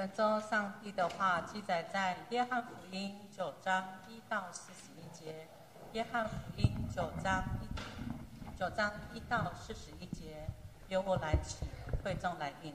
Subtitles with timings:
[0.00, 5.46] 本周上帝的话记载在约翰福音九章一到四十一节。
[5.92, 10.46] 约翰福音九章一九章一到四十一节，
[10.88, 11.68] 由我来请，
[12.02, 12.74] 会众来应。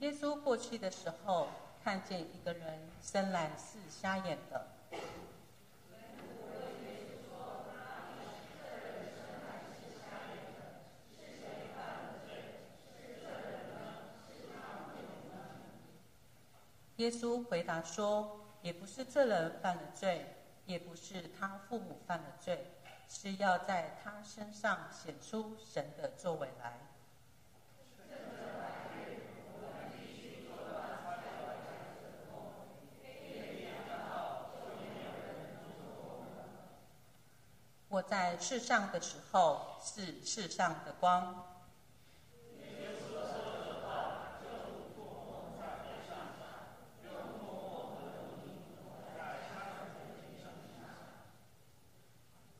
[0.00, 1.46] 耶稣过去的时候，
[1.84, 4.66] 看见一个人生来是瞎眼的。
[17.00, 20.36] 耶稣回答说：“也不是这人犯了罪，
[20.66, 22.66] 也不是他父母犯了罪，
[23.08, 26.78] 是要在他身上显出神的作为来。”
[37.88, 41.46] 我在世上的时候是世上的光。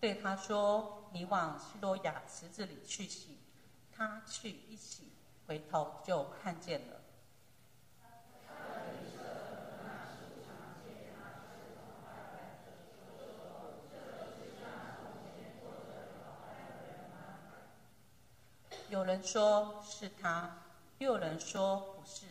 [0.01, 3.36] 对他说：“你往西罗亚池子里去洗。”
[3.91, 5.11] 他去一洗，
[5.45, 7.00] 回头就看见了。
[18.89, 20.62] 有人说是他，
[20.98, 22.27] 又有人说不是，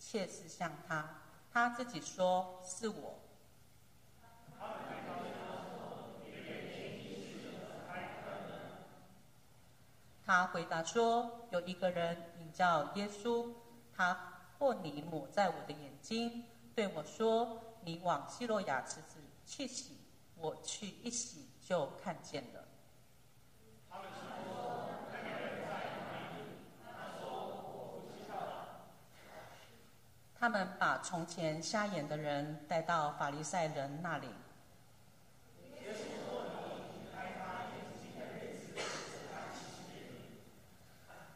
[0.00, 1.08] 切是像他。
[1.52, 3.20] 他自己说是我。
[10.26, 13.46] 他回答说：“有一个人名叫耶稣，
[13.94, 14.18] 他
[14.58, 16.44] 或你抹在我的眼睛，
[16.74, 19.98] 对我说：‘你往希罗亚池子去洗。’
[20.36, 22.64] 我去一洗，就看见了。”
[30.36, 34.28] 他们把从前瞎眼的人带到法利赛人那里。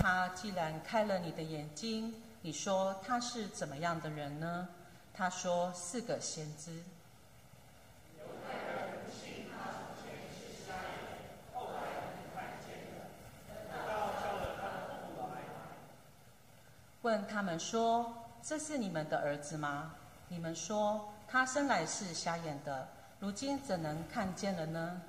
[0.00, 4.68] 他既然开了你的眼睛，你说他是怎么样的人呢？
[5.12, 6.82] 他说四个先知。
[17.02, 19.94] 问他们说：“这是你们的儿子吗？”
[20.28, 22.86] 你们说他生来是瞎眼的，
[23.18, 25.00] 如今怎能看见了呢？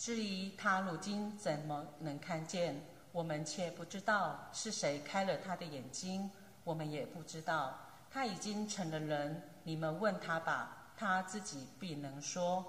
[0.00, 2.74] 至于他如今怎么能看见，
[3.12, 6.30] 我们却不知道是谁开了他的眼睛，
[6.64, 7.78] 我们也不知道。
[8.10, 12.64] 他已经成了人，你们问他吧，他自己必能说。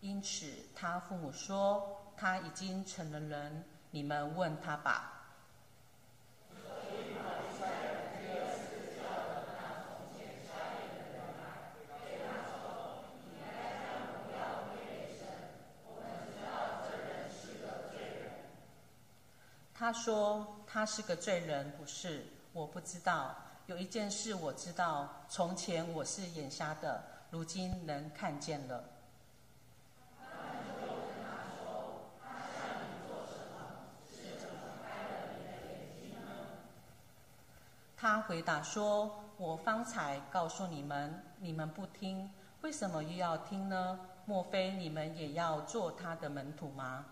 [0.00, 1.98] 因此，他父母说。
[2.22, 5.24] 他已经成了人，你们问他吧。
[19.74, 22.24] 他说他是个罪人，不是？
[22.52, 23.34] 我不知道。
[23.66, 28.84] 有一件事我知道，从前我是眼瞎的，如今能看见了。
[37.94, 42.30] 他回答说：“我方才告诉你们，你们不听，
[42.62, 43.98] 为什么又要听呢？
[44.24, 47.04] 莫非你们也要做他的门徒吗？”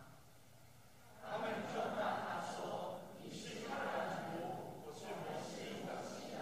[1.23, 3.89] 他们就问他说：“你是他的
[4.31, 6.41] 徒，我是摩西的仆人。”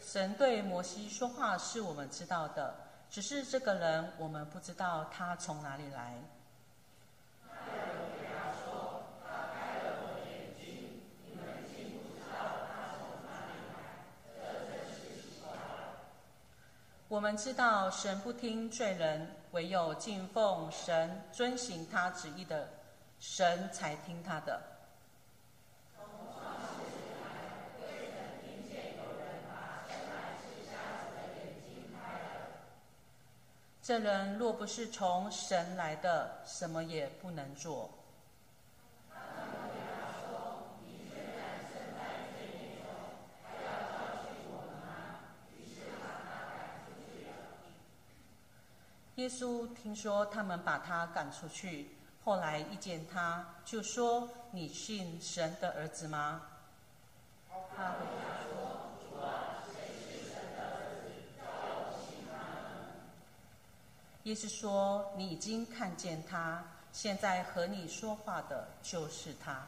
[0.00, 2.74] 神对摩西说话是我们知道的，
[3.08, 6.18] 只是这个人我们不知道他从哪里来。
[17.14, 22.68] 我们知道神不听罪人，唯有敬奉神、遵行他旨意的
[23.20, 24.60] 神才听他的。
[33.80, 37.88] 这人若不是从神来的，什么也不能做。
[49.24, 56.42] 耶稣听说他们把他赶出去，后来遇见他，就说：“你信神的儿子吗？”
[57.74, 61.08] 他回答说：“主啊，谁是神的儿子？
[61.38, 62.36] 叫我信他
[64.24, 66.62] 耶稣说：“你已经看见他，
[66.92, 69.66] 现在和你说话的就是他。”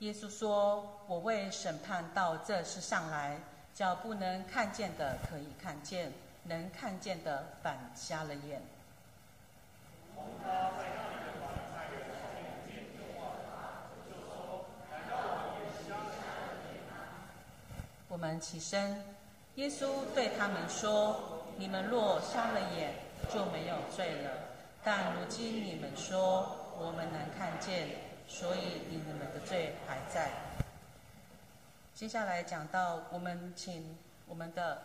[0.00, 3.36] 耶稣说：“我为审判到这世上来，
[3.74, 6.12] 叫不能看见的可以看见，
[6.44, 8.62] 能看见的反瞎了眼。”
[18.08, 19.02] 我们起身，
[19.56, 22.94] 耶稣对他们说：“你们若瞎了眼，
[23.34, 24.30] 就没有罪了；
[24.84, 27.88] 但如今你们说，我们能看见。”
[28.28, 29.27] 所以你们。
[31.98, 33.98] 接下来讲到，我们请
[34.28, 34.80] 我们的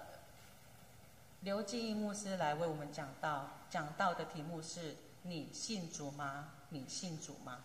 [1.42, 6.54] 刘继义牧师来为我们讲到，讲到的题目是：你信主吗？
[6.70, 7.60] 你信主吗？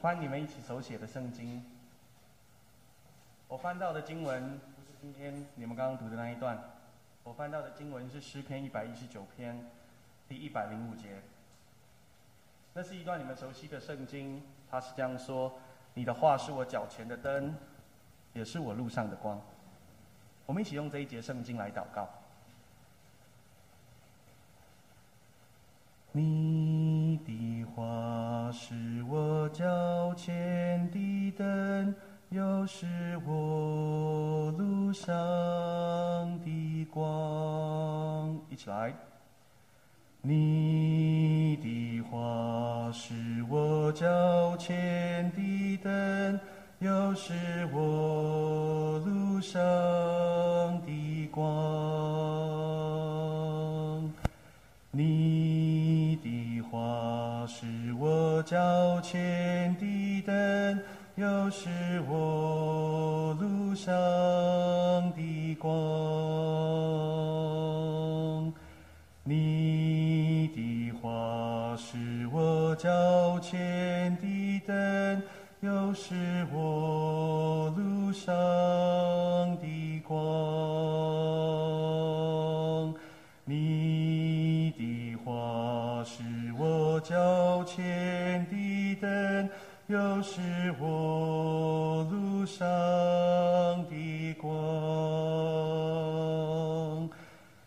[0.00, 1.62] 翻你们一起手写的圣经，
[3.48, 6.58] 我翻到的经文不是今天你们刚刚读的那一段，
[7.22, 9.70] 我翻到的经文是诗篇一百一十九篇
[10.26, 11.20] 第一百零五节。
[12.72, 15.60] 那是一段你们熟悉的圣经，它是这样说
[15.92, 17.54] ：“你的话是我脚前的灯，
[18.32, 19.38] 也是我路上的光。”
[20.46, 22.08] 我们一起用这一节圣经来祷告。
[26.12, 26.49] 你
[30.22, 31.94] 前的灯，
[32.28, 32.86] 又是
[33.26, 35.10] 我路上
[36.44, 38.38] 的光。
[38.50, 38.92] 一起来。
[40.20, 43.14] 你的话是
[43.48, 46.38] 我脚前的灯，
[46.80, 47.32] 又是
[47.72, 49.62] 我路上
[50.82, 51.40] 的光。
[54.92, 57.64] 你的话是
[57.94, 59.18] 我脚前，
[61.20, 61.68] 又是
[62.08, 63.92] 我路上
[65.12, 65.70] 的光。
[69.22, 71.98] 你的话是
[72.32, 72.88] 我脚
[73.40, 75.22] 前的灯，
[75.60, 76.14] 又是
[76.54, 78.34] 我路上
[79.58, 80.16] 的光。
[83.44, 86.22] 你的话是
[86.58, 89.50] 我脚前的灯，
[89.86, 90.40] 又是
[92.50, 92.66] 上
[93.88, 94.50] 的光。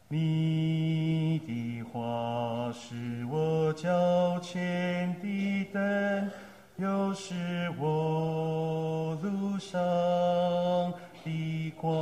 [0.09, 6.31] 你的话是我脚前的灯，
[6.75, 7.33] 又是
[7.79, 9.81] 我路上
[11.23, 11.93] 的光。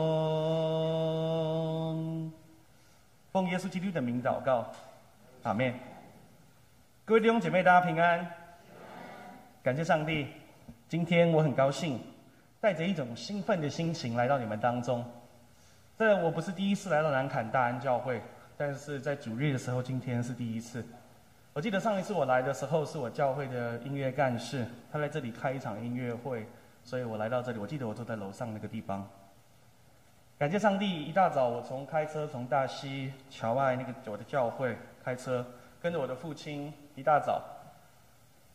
[3.32, 4.66] 奉耶稣基督的名祷告，
[5.44, 5.74] 阿门。
[7.06, 8.28] 各位弟兄姐妹，大家平安。
[9.64, 10.28] 感谢上帝，
[10.90, 12.00] 今天我很高兴，
[12.62, 15.04] 带着一种兴奋的心情来到你们当中。
[15.98, 18.22] 这我不是第一次来到南坎大安教会，
[18.56, 20.86] 但是在主日的时候，今天是第一次。
[21.54, 26.46] 我记得上一次我来的时候，是我教会的音乐干事，他在这里开一场音乐会，
[26.84, 27.58] 所以我来到这里。
[27.58, 29.06] 我记得我坐在楼上那个地方。
[30.38, 35.46] 感谢上帝，一大早我从开车从大溪桥外那个我的教会开车，
[35.82, 37.44] 跟着我的父亲一大早，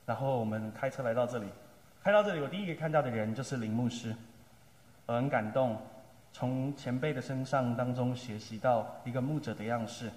[0.04, 1.46] 然后我们开车来到这里。
[2.06, 4.14] 看到这里，我第一个看到的人就是林牧师，
[5.06, 5.76] 我很感动，
[6.32, 10.08] 从前辈的身上当中学习到一个牧者的样式。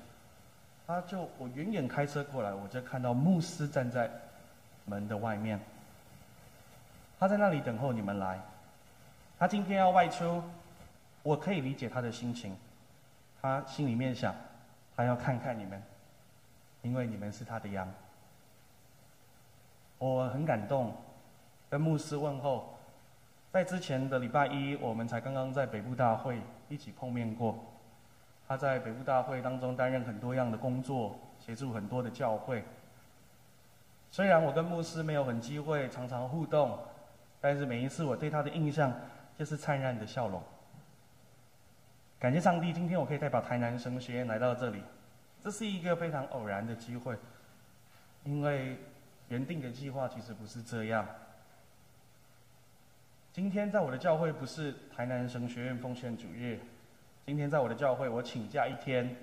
[0.85, 4.07] 他就我远远开车过来，我就看到牧师站在
[4.85, 5.59] 门的外面。
[7.19, 8.39] 他在那里等候你们来。
[9.39, 10.43] 他今天要外出，
[11.23, 12.55] 我可以理解他的心情。
[13.41, 14.35] 他心里面想，
[14.95, 15.81] 他要看看你们，
[16.83, 17.91] 因为你们是他的羊。
[19.97, 20.95] 我很感动，
[21.69, 22.75] 跟牧师问候。
[23.51, 27.57] 在之前的礼拜一，我们才刚刚在北部大会一起碰面过。
[28.47, 32.63] 他在北部大会当中担任很多样的工作，协助很多的教会。
[34.11, 36.77] 虽然我跟牧师没有很机会常常互动，
[37.41, 38.93] 但是每一次我对他的印象
[39.35, 40.39] 就是灿烂的笑容。
[42.19, 44.83] 感谢上帝，今天我可以代表台南神学院来到这里，
[45.41, 47.15] 这是一个非常偶然的机会，
[48.23, 48.77] 因为
[49.29, 51.03] 原定的计划其实不是这样。
[53.39, 56.59] 今天在我的教会不是台南神学院奉献主日，
[57.25, 59.15] 今天在我的教会我请假一天，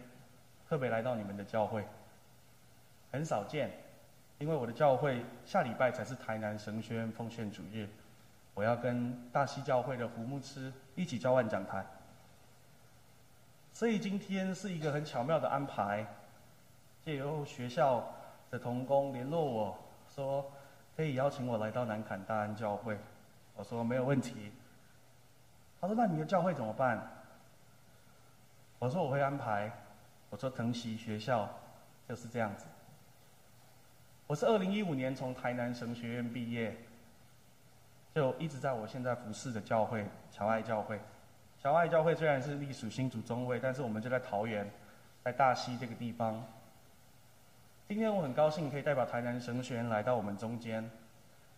[0.67, 1.85] 特别来到你们的教会，
[3.13, 3.71] 很少见，
[4.39, 7.87] 因为我的教会下礼拜才是台南神学院奉献主日，
[8.55, 11.85] 我要跟大溪教会的胡牧师一起交换讲台，
[13.71, 16.07] 所以今天是一个很巧妙的安排，
[17.05, 18.03] 借由学校
[18.51, 20.51] 的同工联络我说，
[20.97, 22.97] 可以邀请我来到南坎大安教会。
[23.57, 24.53] 我说没有问题。
[25.81, 27.07] 他说：“那你的教会怎么办？”
[28.79, 29.71] 我说：“我会安排。”
[30.31, 31.49] 我说：“藤溪学校
[32.09, 32.67] 就是这样子。”
[34.27, 36.77] 我是二零一五年从台南神学院毕业，
[38.15, 41.01] 就一直在我现在服侍的教会乔爱教会。
[41.63, 44.69] 乔爱教会虽然是隶属新主中卫，但是我们就在桃园，
[45.25, 46.43] 在大溪这个地方。
[47.89, 50.91] 今天我很高兴可以代表台南神学院来到我们中间。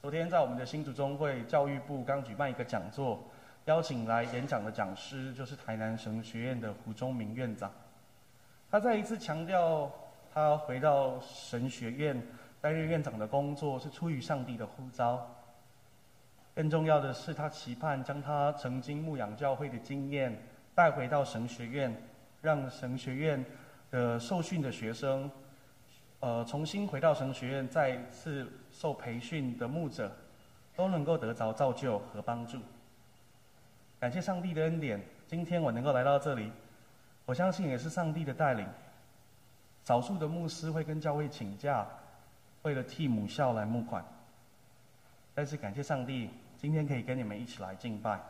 [0.01, 3.21] 昨天在我们的新竹中会教育部刚举办一个讲座，
[3.65, 7.69] 邀请来演讲的讲师就是台南神学院的胡忠明院长。
[8.71, 9.91] 他再一次强调，
[10.33, 12.23] 他回到神学院
[12.61, 15.29] 担任院长的工作是出于上帝的呼召。
[16.55, 20.33] 更重要的是，他期盼将他曾经牧养教会的经验
[20.77, 21.93] 带回到神学院，
[22.41, 23.45] 让神学院
[23.91, 25.29] 的受训的学生。
[26.21, 30.11] 呃，重新回到神学院，再次受培训的牧者，
[30.75, 32.59] 都能够得着造就和帮助。
[34.01, 36.51] 感谢上帝的恩典，今天我能够来到这里，
[37.25, 38.67] 我相信也是上帝的带领。
[39.85, 41.87] 少数的牧师会跟教会请假，
[42.63, 44.05] 为了替母校来募款。
[45.37, 48.21] 但是感谢上帝，今天可以跟你们一起来敬拜。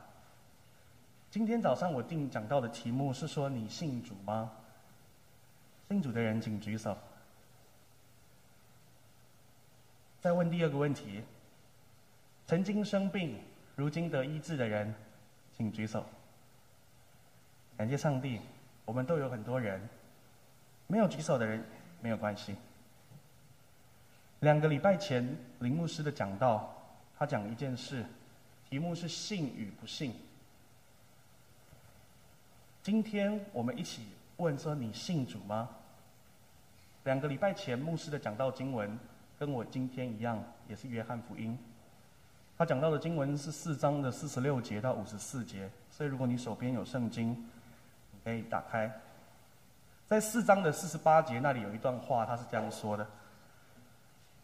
[1.30, 4.50] 今天早上我定讲到的题目是说：你信主吗？
[5.88, 6.95] 信主的人请举手。
[10.21, 11.23] 再问第二个问题：
[12.47, 13.39] 曾经生病，
[13.77, 14.93] 如今得医治的人，
[15.57, 16.05] 请举手。
[17.77, 18.41] 感谢上帝，
[18.85, 19.81] 我们都有很多人，
[20.89, 21.65] 没有举手的人
[22.01, 22.57] 没有关系。
[24.41, 26.75] 两个礼拜前，林牧师的讲道，
[27.17, 28.05] 他讲一件事，
[28.69, 30.13] 题目是“信与不信”。
[32.83, 34.03] 今天我们一起
[34.39, 35.69] 问说：“你信主吗？”
[37.05, 38.99] 两个礼拜前，牧师的讲道经文。
[39.38, 41.57] 跟我今天一样，也是约翰福音。
[42.57, 47.30] 他讲到的经文是四章的四十六节到五十四节，所以如果你手边有圣经，
[48.11, 48.92] 你可以打开。
[50.09, 53.07] 在四章的四十八节那里有一段话，他是这样说的：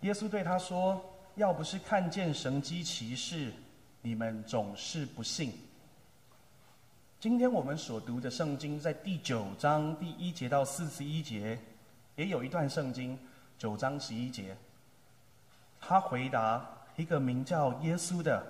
[0.03, 3.53] 耶稣对他说：“要不是看见神机骑士，
[4.03, 5.53] 你们总是不信。”
[7.19, 11.59] 今天我们所读的圣经在第九章第一节到四十一节，
[12.15, 13.19] 也有一段圣经，
[13.59, 14.55] 九章十一节。
[15.87, 18.43] 他回答：“一个名叫耶稣的，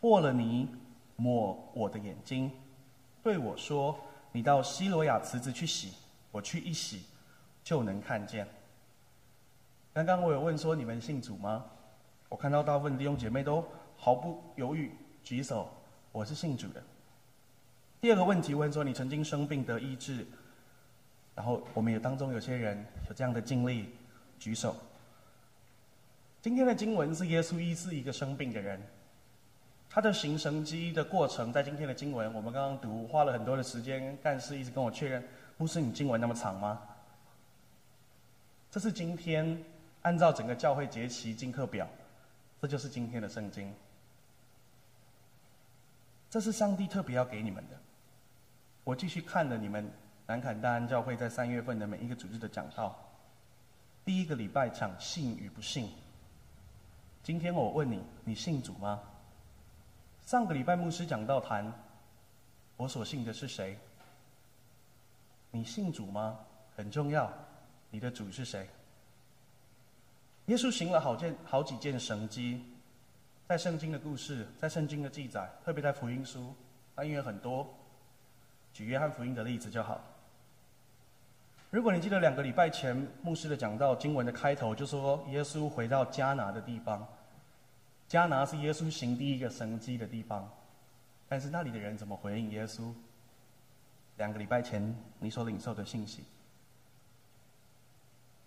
[0.00, 0.68] 和了泥
[1.16, 2.50] 抹我的眼睛，
[3.24, 3.98] 对我说
[4.30, 5.92] ：‘你到希罗亚池子去洗。’
[6.30, 7.02] 我去一洗，
[7.64, 8.46] 就能看见。”
[9.92, 11.64] 刚刚我有问说：“你们信主吗？”
[12.28, 13.64] 我看到大部分弟兄姐妹都
[13.96, 14.92] 毫不犹豫
[15.24, 15.68] 举手
[16.12, 16.82] ：“我是信主的。”
[18.00, 20.24] 第二个问题问说：“你曾经生病得医治？”
[21.34, 23.88] 然后我们也当中有些人有这样的经历，
[24.38, 24.76] 举手。
[26.46, 28.80] 今天的经文是耶稣医治一个生病的人，
[29.90, 35.20] 他的行神迹的过程，在今天的经文我们刚刚读，花了很多的时间，但是一直跟我确认，
[35.58, 36.80] 不是你经文那么长吗？
[38.70, 39.60] 这是今天
[40.02, 41.84] 按照整个教会节期进课表，
[42.62, 43.74] 这就是今天的圣经，
[46.30, 47.76] 这是上帝特别要给你们的。
[48.84, 49.90] 我继续看了你们
[50.28, 52.96] 南坎大安教会在三月份的每一个组织的讲道，
[54.04, 55.90] 第一个礼拜讲信与不信。
[57.26, 59.02] 今天我问你，你信主吗？
[60.24, 61.72] 上个礼拜牧师讲到谈，
[62.76, 63.76] 我所信的是谁？
[65.50, 66.38] 你信主吗？
[66.76, 67.28] 很重要，
[67.90, 68.68] 你的主是谁？
[70.44, 72.62] 耶稣行了好件好几件神迹，
[73.48, 76.54] 在圣经的故事，在圣经的记载，特别在福音书，
[76.94, 77.68] 啊，因为很多，
[78.72, 80.00] 举约翰福音的例子就好。
[81.76, 87.06] 如果你记得两个礼拜前牧师的讲到经文的开头，就说耶稣回到迦拿的地方，
[88.08, 90.50] 迦拿是耶稣行第一个神迹的地方，
[91.28, 92.94] 但是那里的人怎么回应耶稣？
[94.16, 96.24] 两个礼拜前你所领受的信息，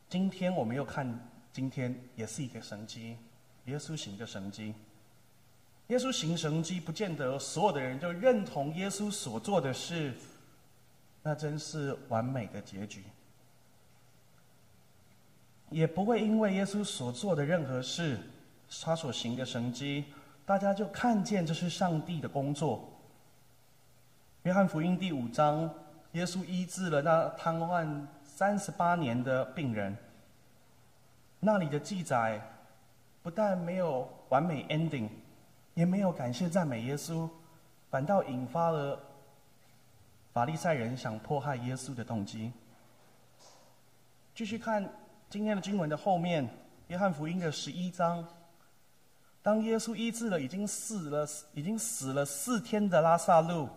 [0.09, 1.07] 今天我们又看，
[1.53, 3.15] 今天也是一个神迹，
[3.65, 4.73] 耶稣行的神迹。
[5.89, 10.15] 耶稣行神迹，不见得所有的人就认同耶稣所做的事，
[11.21, 13.03] 那真是完美的结局。
[15.69, 18.19] 也不会因为耶稣所做的任何事，
[18.81, 20.05] 他所行的神迹，
[20.45, 22.89] 大家就看见这是上帝的工作。
[24.43, 25.69] 约翰福音第五章，
[26.13, 29.95] 耶稣医治了那瘫痪三十八年的病人。
[31.39, 32.41] 那里的记载，
[33.21, 35.07] 不但没有完美 ending，
[35.73, 37.29] 也没有感谢赞美耶稣，
[37.89, 38.99] 反倒引发了
[40.33, 42.51] 法利赛人想迫害耶稣的动机。
[44.33, 44.89] 继续看
[45.29, 46.49] 今天的经文的后面，
[46.87, 48.27] 约翰福音的十一章，
[49.43, 53.69] 当耶稣医治了已经死了、已经死了四天的拉萨路。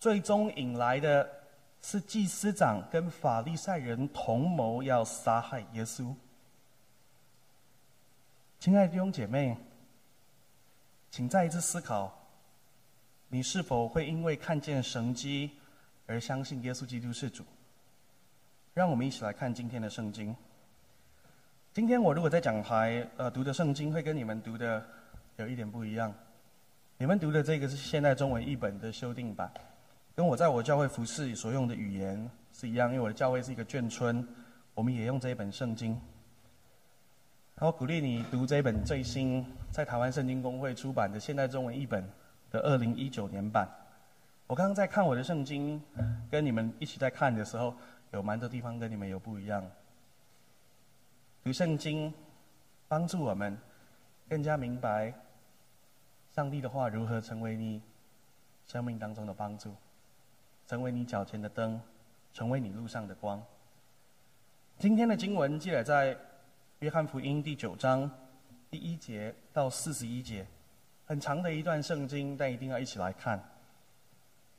[0.00, 1.30] 最终引来的
[1.82, 6.12] 是祭司长跟法利赛人同谋要杀害耶稣。
[8.58, 9.56] 亲爱的弟兄姐妹，
[11.12, 12.12] 请再一次思考：
[13.28, 15.52] 你是否会因为看见神迹
[16.08, 17.44] 而相信耶稣基督是主？
[18.74, 20.34] 让我们一起来看今天的圣经。
[21.74, 24.84] 今天我如果在讲台呃读的圣经，会跟你们读的
[25.36, 26.12] 有一点不一样。
[26.98, 29.50] 你们读的这个是现代中文译本的修订版。
[30.14, 34.22] 跟我在我教会服侍所用的语言是一样，因为我的教会是一个眷村，
[34.74, 35.98] 我们也用这一本圣经。
[37.54, 42.06] 然后鼓励你读这一本最新在台湾圣经公会出版的现代中文译本
[42.50, 43.66] 的二零一九年版。
[44.46, 45.80] 我刚刚在看我的圣经，
[46.30, 47.74] 跟你们一起在看的时候，
[48.10, 49.64] 有蛮多地方跟你们有不一样。
[51.44, 52.12] 读圣经
[52.86, 53.58] 帮助我们
[54.28, 55.12] 更加明白
[56.30, 57.82] 上帝的话如何成为你
[58.66, 59.74] 生命当中的帮助。
[60.68, 61.78] 成为你脚前的灯，
[62.32, 63.42] 成为你路上的光。
[64.78, 66.16] 今天的经文记载在
[66.78, 68.08] 约翰福音第九章
[68.70, 70.46] 第一节到四十一节，
[71.04, 73.42] 很长的一段圣经，但一定要一起来看。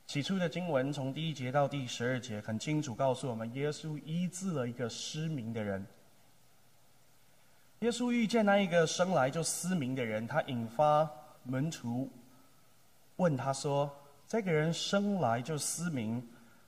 [0.06, 5.84] 起初的经文从第一节到第十二节，很清楚告诉我们，耶稣医治了一个失明的人。
[7.84, 11.10] 耶稣遇见那一个生来就失明的人，他引发
[11.43, 12.10] 门徒
[13.17, 13.93] 问他说。
[14.26, 16.26] 这个人生来就失明，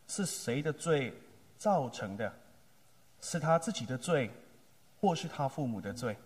[0.07, 1.13] 是谁的罪
[1.57, 2.31] 造成的？
[3.21, 4.29] 是他自己的罪，
[4.99, 6.17] 或是他父母的罪？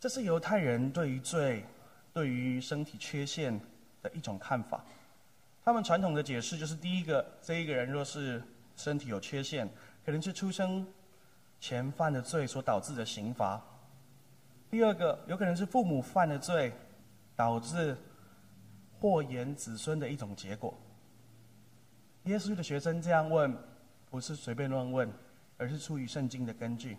[0.00, 1.64] 这是犹太人对于罪、
[2.12, 3.58] 对于身体缺陷
[4.02, 4.84] 的一种看法。
[5.64, 8.42] 他们传统的解释就是：第一个，这一个人若是
[8.74, 9.70] 身体有缺陷，
[10.04, 10.84] 可能是出生
[11.60, 13.60] 前犯的罪所导致的刑罚；
[14.70, 16.72] 第二个，有可能是父母犯的罪
[17.36, 17.96] 导致。
[19.02, 20.74] 祸延子孙的一种结果。
[22.24, 23.56] 耶稣的学生这样问，
[24.10, 25.10] 不是随便乱问，
[25.56, 26.98] 而是出于圣经的根据。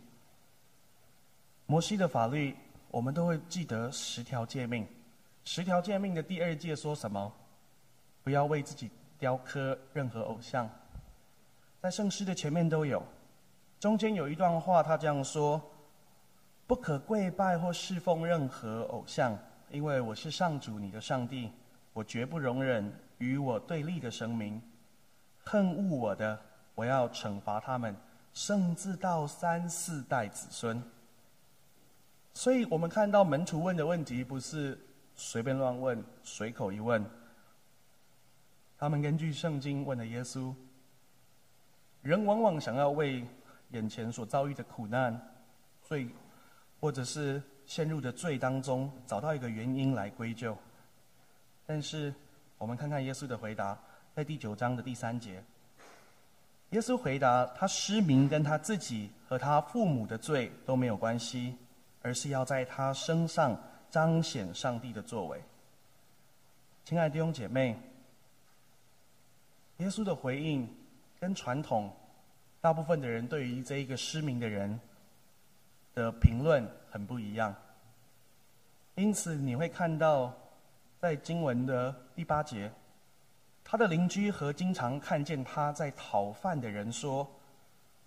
[1.68, 2.56] 摩西的法律，
[2.90, 4.88] 我们都会记得十条诫命。
[5.44, 7.32] 十条诫命的第二诫说什么？
[8.24, 10.68] 不要为自己雕刻任何偶像。
[11.84, 13.06] 在圣诗的前面都有，
[13.82, 15.60] 中间有一段话，他这样说：
[16.68, 19.36] 不可跪拜或侍奉任何偶像，
[19.72, 21.52] 因为我是上主你的上帝。
[21.92, 24.62] 我绝不容忍与我对立的生民，
[25.44, 26.40] 恨恶我的，
[26.76, 27.96] 我要惩罚他们，
[28.36, 30.80] 甚至到三四代子孙。
[32.36, 34.80] 所以我们看到门徒问的问题，不是
[35.16, 37.04] 随便乱问、随口一问，
[38.78, 40.54] 他们根据圣经问了耶稣。
[42.04, 43.26] 人往往想要为
[43.72, 45.20] 眼前所遭遇的苦难、
[45.84, 46.08] 罪，
[46.80, 50.58] 或者是陷入的罪当中，找到一个原因来归咎。
[51.66, 52.14] 但是，
[52.58, 53.78] 我们看看耶稣的回答，
[54.16, 55.44] 在第九章的第三节。
[56.72, 61.58] 耶稣回答：“他失明跟他自己和他父母的罪都没有关系，
[62.02, 65.42] 而是要在他身上彰显上帝的作为。”
[66.86, 67.78] 亲爱的弟兄姐妹，
[69.78, 70.68] 耶稣的回应
[71.20, 71.94] 跟传统
[72.62, 74.80] 大部分的人对于这一个失明的人
[75.94, 77.54] 的评论很不一样，
[78.96, 80.34] 因此你会看到。
[81.02, 82.72] 在经文的第八节，
[83.64, 87.28] 他的邻居和经常看见他在讨饭的人说：“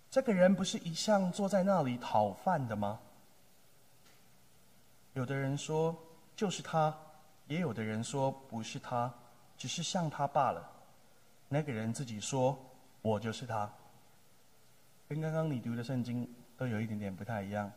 [0.09, 2.97] 这个人不是一向坐在那里讨饭的吗？”
[5.11, 5.93] 有的人说
[6.37, 6.89] ：“就是他；
[7.47, 9.13] 也有的人说不是他，
[9.57, 10.65] 只是像他罢了。
[11.49, 12.57] 那个人自己说
[13.03, 13.69] ：“我就是他。”
[15.07, 17.71] 跟刚刚你读的圣经都有一点点不太一样。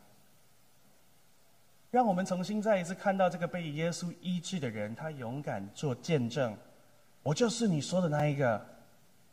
[1.90, 6.56] 让我们重新再一次看到这个被耶稣医治的人，他勇敢做见证
[7.22, 8.64] ：“我就是你说的那一个，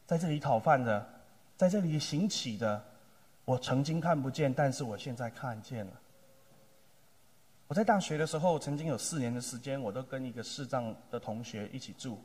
[0.05, 1.05] 在这里讨饭的，
[1.57, 2.83] 在这里行乞的。
[3.43, 5.91] 我曾经看不见，但是我现在看见了。”
[7.67, 12.23] 我在大学的时候，曾经有四年的时间，我都跟一个视障的同学一起住。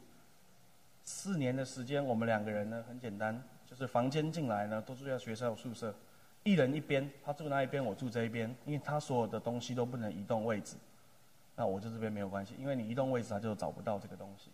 [1.03, 5.95] 四年的时间，我们两个人呢，很简单，就是房间进来呢，都住在学校宿舍，
[6.43, 10.77] 一人一边，他住那一边，我住这一边，因为他所有的东西都不能移动位置，
[11.55, 14.51] 那我就这边没有关系，因为你移动位置，他就找不到这个东西。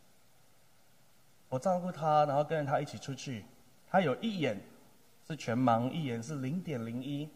[1.48, 3.44] 我照顾他，然后跟着他一起出去，
[3.88, 4.60] 他有一眼
[5.26, 7.28] 是全盲，一眼是零点零一，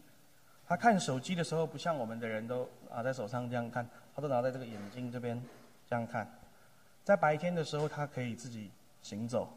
[0.67, 5.41] 他看手机的时候，不像我们的人都拿在手上这样看，他都拿在这个眼睛这边
[5.89, 6.31] 这样看，
[7.03, 8.69] 在白天的时候，他可以自己。
[9.03, 9.51] 行走，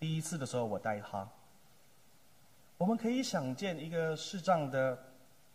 [0.00, 1.24] 第一次的时候我带他。
[2.78, 4.96] 我们可以想见一个视障的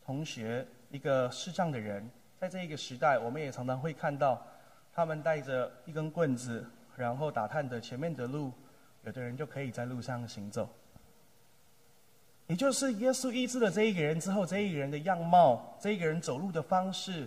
[0.05, 2.05] 同学，一个视障的人，
[2.38, 4.45] 在这一个时代，我们也常常会看到，
[4.93, 6.65] 他们带着一根棍子，
[6.97, 8.51] 然后打探着前面的路，
[9.05, 10.67] 有的人就可以在路上行走。
[12.47, 17.25] 也就是耶稣医治了这一个人之后，这一个人的样貌，这一个人走路的方式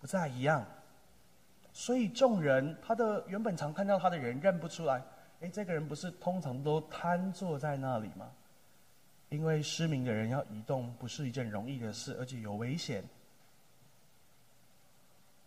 [0.00, 0.66] 不再一样，
[1.72, 5.00] 所以众人他的原本常看到他的人认不出来。
[5.40, 8.28] 哎，这个人不是通常都瘫坐在那里吗？
[9.28, 13.04] 因为失明的人要移动不是一件容易的事，而且有危险。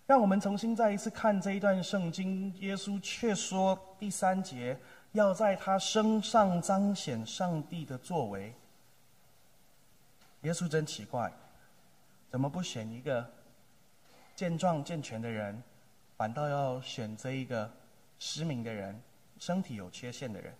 [0.05, 4.77] 让我们重新再一次看这一段圣经，耶稣却说第三节
[5.11, 8.53] 要在他身上彰显上帝的作为。
[10.41, 11.31] 耶稣真奇怪，
[12.29, 13.29] 怎么不选一个
[14.35, 15.61] 健壮健全的人，
[16.17, 17.71] 反倒要选这一个
[18.17, 18.99] 失明的人？
[19.37, 20.53] 身体有缺陷的人。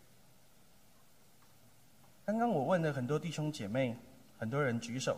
[2.29, 3.97] 刚刚我问了很多弟兄姐妹，
[4.37, 5.17] 很多人举手。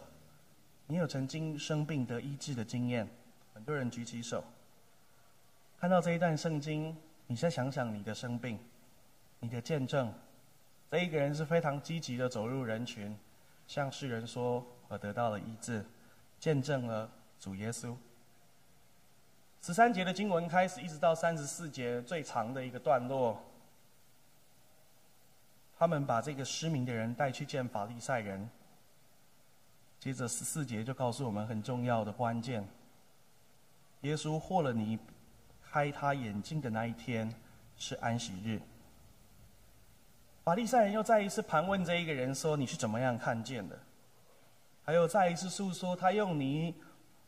[0.87, 3.05] 你有曾经生病得医治的经验？
[3.53, 4.41] 很多人举起手。
[5.77, 6.95] 看到这一段圣经，
[7.27, 8.57] 你再想想你的生病，
[9.41, 10.09] 你的见证。
[10.89, 13.13] 这一个人是非常积极的走入人群，
[13.67, 15.83] 向世人说：“我得到了医治，
[16.39, 17.93] 见证了主耶稣。”
[19.61, 23.37] 十三节的经文开始，一直到三十四节最长的一个段落。
[25.81, 28.47] 他们把这个失明的人带去见法利赛人。
[29.99, 32.63] 接着十四节就告诉我们很重要的关键：
[34.01, 34.99] 耶稣获了你
[35.59, 37.33] 开他眼睛的那一天
[37.77, 38.61] 是安息日。
[40.43, 43.75] 法利赛人又再一次盘问这一个人说：“你是怎么样看见的？”
[44.85, 46.75] 还有再一次诉说他用泥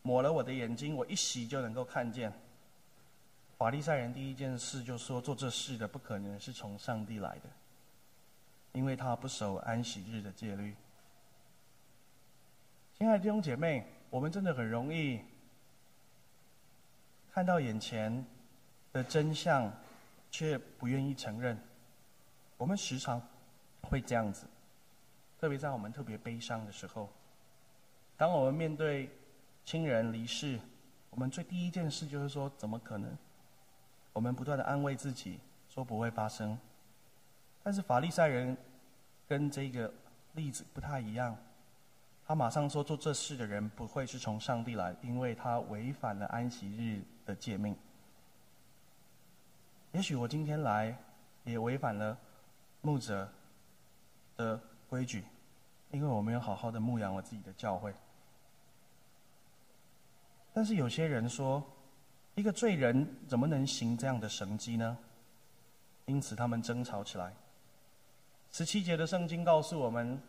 [0.04, 2.32] 抹了我的眼睛，我一洗就能够看见。
[3.58, 7.50] 法利赛人第一件事就说：“做这事的不可能是从上帝来的。”
[8.74, 10.76] 因为他不守安息日的戒律。
[12.98, 15.22] 亲爱的弟兄姐妹，我们真的很容易
[17.32, 18.26] 看到眼前
[18.92, 19.72] 的真相，
[20.30, 21.58] 却不愿意承认。
[22.58, 23.22] 我们时常
[23.82, 24.46] 会这样子，
[25.40, 27.10] 特别在我们特别悲伤的时候，
[28.18, 29.10] 当我们面对
[29.66, 30.60] 亲人离世，
[31.10, 33.16] 我们最第一件事就是说：怎么可能？
[34.14, 36.58] 我们不断的安慰自己，说不会发生。
[37.64, 38.56] 但是法利赛人
[39.28, 39.92] 跟这个
[40.34, 41.36] 例子不太一样，
[42.28, 47.76] 他马上说做这事的人不会是从上帝来，因为他违反了安息日的诫命。
[49.94, 50.98] 也许我今天来
[51.44, 52.18] 也违反了
[52.82, 53.32] 牧者
[54.36, 55.24] 的规矩，
[55.92, 57.94] 因为我没有好好的牧养我自己的教会。
[60.52, 61.64] 但是有些人说，
[62.36, 64.98] 一个罪人怎么能行这样的神迹呢？
[66.06, 67.34] 因此他们争吵起来。
[68.54, 70.22] 十七节的圣经告诉我们，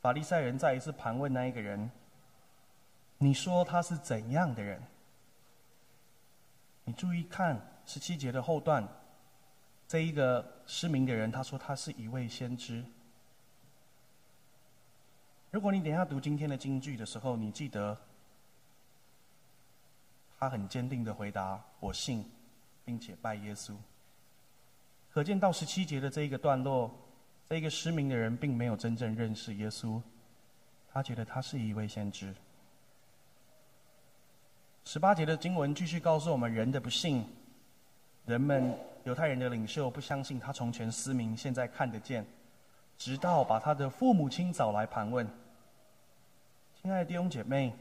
[0.00, 1.90] 法利赛人再一次盘问那一个人
[3.18, 4.82] ：“你说他是怎样的人？”
[6.84, 8.88] 你注意看十七节的后段，
[9.86, 12.82] 这一个失明的人他说他是一位先知。
[15.50, 17.94] 如果你等下读今天的京剧的时候，你记得
[20.38, 22.24] 他很坚定的回答：“我信，
[22.82, 23.76] 并且拜耶稣。”
[25.12, 26.90] 可见到十七节的这一个段落。
[27.52, 30.00] 这个失明的人并没有真正认识耶稣，
[30.90, 32.34] 他觉得他是一位先知。
[34.86, 37.26] 十八节的经文继续告诉我们人的不幸，
[38.24, 42.24] 人们犹太人的领袖不相信他从前失明，现在看得见，
[42.96, 45.28] 直到把他的父母亲找来盘问。
[46.80, 47.74] 亲爱的弟兄姐妹，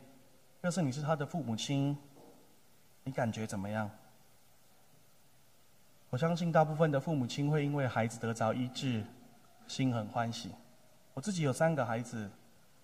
[0.64, 1.98] 要是你是他的父母亲，
[3.06, 3.90] 你感觉怎么样？
[6.10, 9.02] 我相信大部分的父母亲会因为孩子得着医治，
[9.67, 10.52] 心很欢喜。
[11.13, 12.30] 我自己有三个孩子，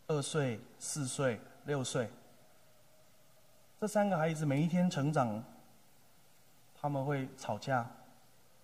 [0.07, 2.09] 二岁、四岁、六岁。
[3.79, 5.43] 这三个孩子每一天成长，
[6.79, 7.89] 他们会吵架，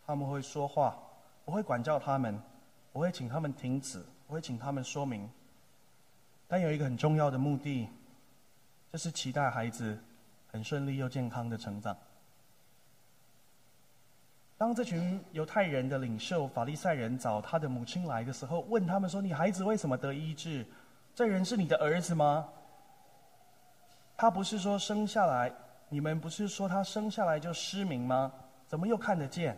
[0.05, 0.97] 他们会说话，
[1.45, 2.39] 我会管教他们，
[2.91, 5.29] 我会请他们停止，我会请他们说明。
[6.47, 7.87] 但有一个很重要的目的，
[8.91, 9.97] 就是期待孩子
[10.51, 11.95] 很顺利又健康的成长。
[14.57, 20.65] 当这群犹太人的领袖法利赛人找他的母亲来的时候，问他们说：“你孩子为什么得医治？
[21.13, 22.47] 这人是你的儿子吗？
[24.15, 25.51] 他不是说生下来，
[25.89, 28.31] 你们不是说他生下来就失明吗？
[28.67, 29.57] 怎么又看得见？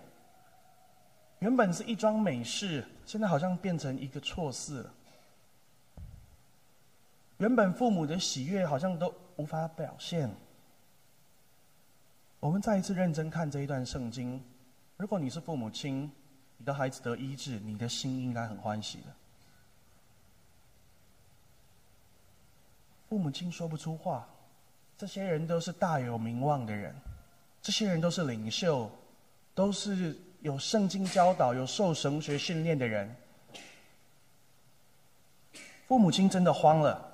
[1.39, 4.93] 原本是一桩美事，现在好像变成一个错事了。
[7.37, 10.33] 原本父母的喜悦好像都无法表现。
[12.39, 14.41] 我们再一次认真看这一段圣经。”
[14.97, 16.09] 如果你是父母亲，
[16.57, 19.13] 你的孩子得医治，你的心应该很欢喜的。
[23.09, 24.27] 父母亲说不出话，
[24.97, 26.95] 这些人都是大有名望的人，
[27.61, 28.89] 这些人都是领袖，
[29.53, 33.13] 都是有圣经教导、有受神学训练的人。
[35.87, 37.11] 父母亲真的慌了。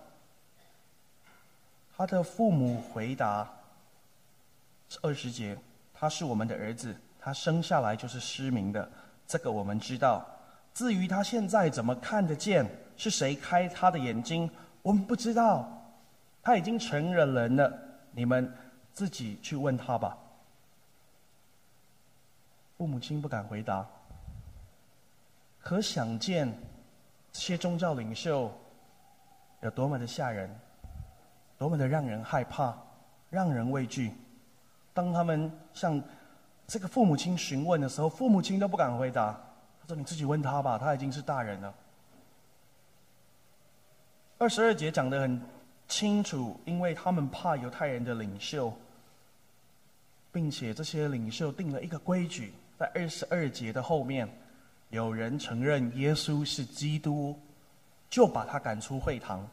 [1.98, 3.52] 他的父母回答：
[5.02, 5.58] 二十节，
[5.94, 6.96] 他是我们的儿子。
[7.22, 8.90] 他生下来就是失明的，
[9.28, 10.26] 这个我们知道。
[10.74, 12.66] 至于他现在怎么看得见，
[12.98, 14.50] 是谁开他的眼睛，
[14.82, 15.68] 我们不知道。
[16.42, 17.72] 他已经成人人了，
[18.14, 18.52] 你们
[18.94, 20.18] 自己去问他吧。
[22.78, 23.86] 父母亲不敢回答，
[25.60, 26.52] 可想见
[27.32, 28.52] 这些宗教领袖
[29.62, 30.50] 有多么的吓人，
[31.60, 32.76] 多么的让人害怕，
[33.30, 34.16] 让人畏惧。
[34.96, 36.02] 当他们向
[36.72, 39.38] 这个父母亲询问的时候，父母亲都不敢回答。
[39.82, 41.74] 他说：“你自己问他吧，他已经是大人了。”
[44.40, 45.42] 二十二节讲得很
[45.90, 48.74] 清楚，因为他们怕犹太人的领袖，
[50.32, 54.26] 并且这些领袖定了一个规矩，在二十二节的后面，
[54.92, 57.38] 有人承认耶稣是基督，
[58.10, 59.46] 就把他赶出会堂。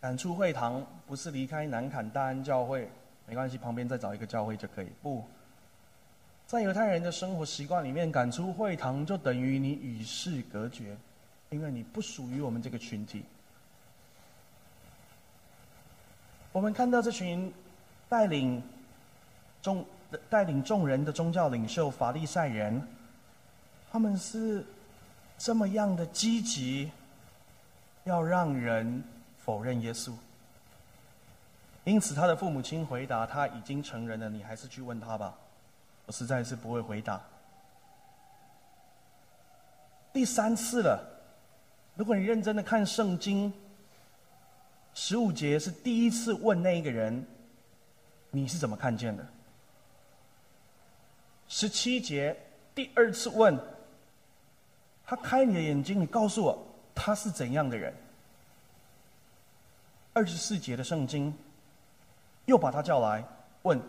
[0.00, 2.90] 赶出会堂不是离开南坎大安教会，
[3.28, 4.90] 没关系，旁边再找一个教会就可以。
[5.00, 5.24] 不。
[6.50, 10.96] 在犹太人的生活习惯里面，赶出会堂就等于你与世隔绝，
[11.50, 13.24] 因为你不属于我们这个群体。
[16.50, 17.54] 我们看到这群
[18.08, 18.60] 带领
[19.62, 19.86] 众
[20.28, 22.82] 带领众人的宗教领袖法利赛人，
[23.92, 24.66] 他们是
[25.38, 26.90] 这么样的积极，
[28.02, 29.04] 要让人
[29.38, 30.12] 否认耶稣。
[31.84, 35.38] 因此，他的父母亲回答：“他已经成人了，你还是去问他吧。”
[36.10, 37.20] 我实在是不会回答。
[40.12, 41.00] 第三次了，
[41.94, 43.52] 如果你认真的看圣经，
[44.92, 47.24] 十五节是第一次问那一个人，
[48.32, 49.24] 你是怎么看见的？
[51.46, 52.36] 十七节
[52.74, 53.56] 第二次问，
[55.06, 56.58] 他开你的眼睛，你告诉我
[56.92, 57.94] 他是怎样的人？
[60.12, 61.32] 二十四节的圣经
[62.46, 63.24] 又把他叫来
[63.62, 63.80] 问。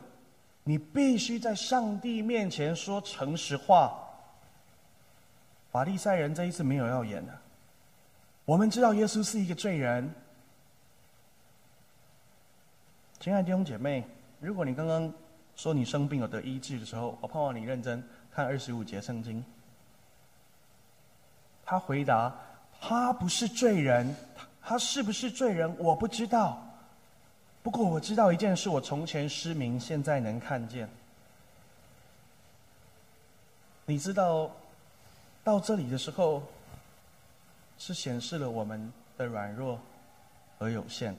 [0.63, 3.97] 你必须在上帝面前说诚实话。
[5.71, 7.37] 法利赛人这一次没有要演的。
[8.45, 10.13] 我们知道耶稣是一个罪人。
[13.19, 14.03] 亲爱的弟兄姐妹，
[14.39, 15.11] 如果你刚刚
[15.55, 19.43] 说你生病有得医治的时候，我盼望你认真看二十五节圣经。
[21.63, 22.35] 他回答
[22.81, 24.15] ：“他不是罪人，
[24.61, 25.73] 他是不是罪人？
[25.77, 26.61] 我不知道。”
[27.63, 30.89] 不过我知道一件事：我从前失明，现在能看见。
[33.85, 34.49] 你知道，
[35.43, 36.41] 到这里的时候，
[37.77, 39.79] 是显示了我们的软弱
[40.57, 41.15] 和有限。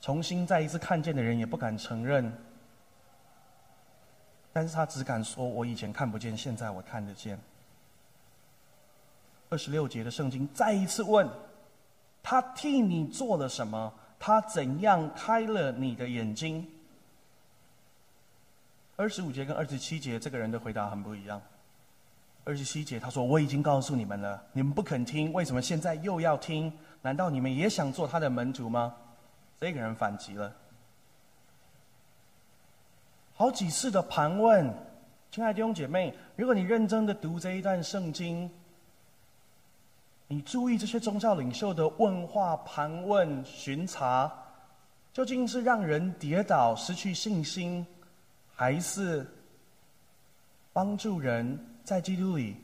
[0.00, 2.32] 重新再一次看见的人也不敢承认，
[4.52, 7.38] 但是他只敢说：“我以前看不见，现在我看得见。”
[9.50, 11.28] 二十六节的圣经再一次问
[12.22, 13.92] ：“他替你做了什么？”
[14.24, 16.64] 他怎样开了你的眼睛？
[18.94, 21.42] 二十五节跟二十七节，这个人的回答很不一样。
[22.44, 26.72] 二十七节他说：“我已经告诉你们了，你们不肯听，为什么现在又要听？
[27.00, 28.94] 难道你们也想做他的门徒吗？”
[29.58, 30.54] 这个人反击了，
[33.34, 34.72] 好几次的盘问，
[35.32, 38.48] 亲爱的弟兄姐妹，如果你认真的读这一段圣经。
[40.32, 44.32] 你注意这些宗教领袖的问话、盘问、巡查，
[45.12, 47.86] 究竟是让人跌倒、失去信心，
[48.54, 49.26] 还是
[50.72, 52.56] 帮助人在基督里，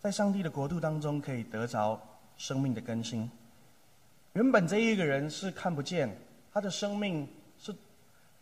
[0.00, 1.96] 在上帝的国度当中可以得着
[2.36, 3.30] 生命的更新。
[4.32, 6.12] 原本这一个人是看不见，
[6.52, 7.28] 他的生命
[7.60, 7.72] 是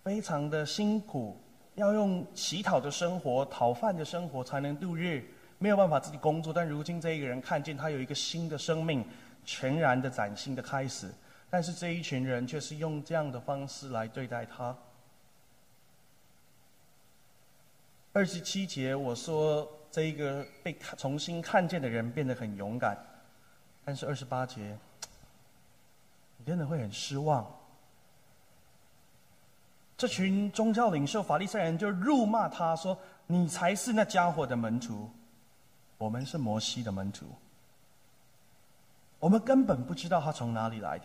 [0.02, 1.36] 非常的辛苦，
[1.74, 5.22] 要用乞讨的生活、讨饭的生活才能度日，
[5.62, 6.52] 没有办法自己工作。
[6.52, 9.02] 但如今这一个人看见他有一个新的生命，
[9.44, 11.08] 全然的崭新的开始。
[11.48, 14.76] 但是这一群人却是用这样的方式来对待他。
[18.14, 22.96] 二十七节我说这一个被重新看见的人变得很勇敢，
[23.84, 24.76] 但是二十八节，
[26.36, 27.46] 你真的会很失望。
[29.96, 32.98] 这群宗教领袖法利赛人就辱骂他说
[33.28, 35.08] ：“你才是那家伙的门徒，
[36.02, 37.26] 我们是摩西的门徒，
[39.20, 41.04] 我们根本不知道他从哪里来的。”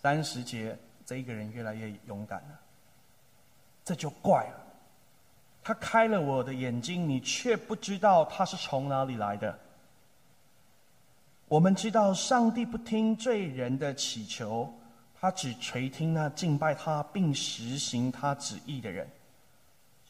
[0.00, 2.58] 三十节，这一个人越来越勇敢了。
[3.84, 4.66] 这就怪了，
[5.62, 9.58] 他开了我的眼睛，你却不知道他是从哪里来的。
[11.46, 14.72] 我们知道上帝不听罪人的祈求，
[15.20, 19.06] 他只垂听那敬拜他并实行他旨意的人。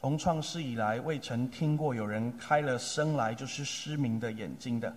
[0.01, 4.91] 从创世以来，未曾听过有人开了生来就是失明的眼睛的。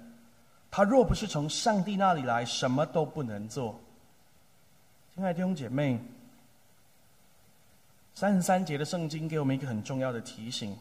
[0.70, 3.78] 他若不是从上帝那里来，什么都不能做。
[5.14, 6.00] 亲爱的弟兄姐妹。
[8.14, 10.74] 三十三节的圣经给我们一个很重要的提醒：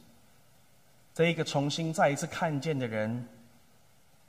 [1.15, 3.27] 这一个重新再一次看见的人，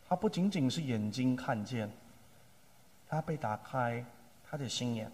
[0.09, 1.89] 他不仅仅是眼睛看见，
[3.07, 4.03] 他被打开
[4.51, 5.13] 他的心眼。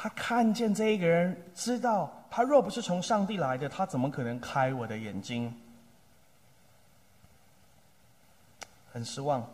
[0.00, 5.52] 他看见这一个人，知道他若不是从上帝来的，他怎么可能开我的眼睛？
[8.92, 9.44] 很失望。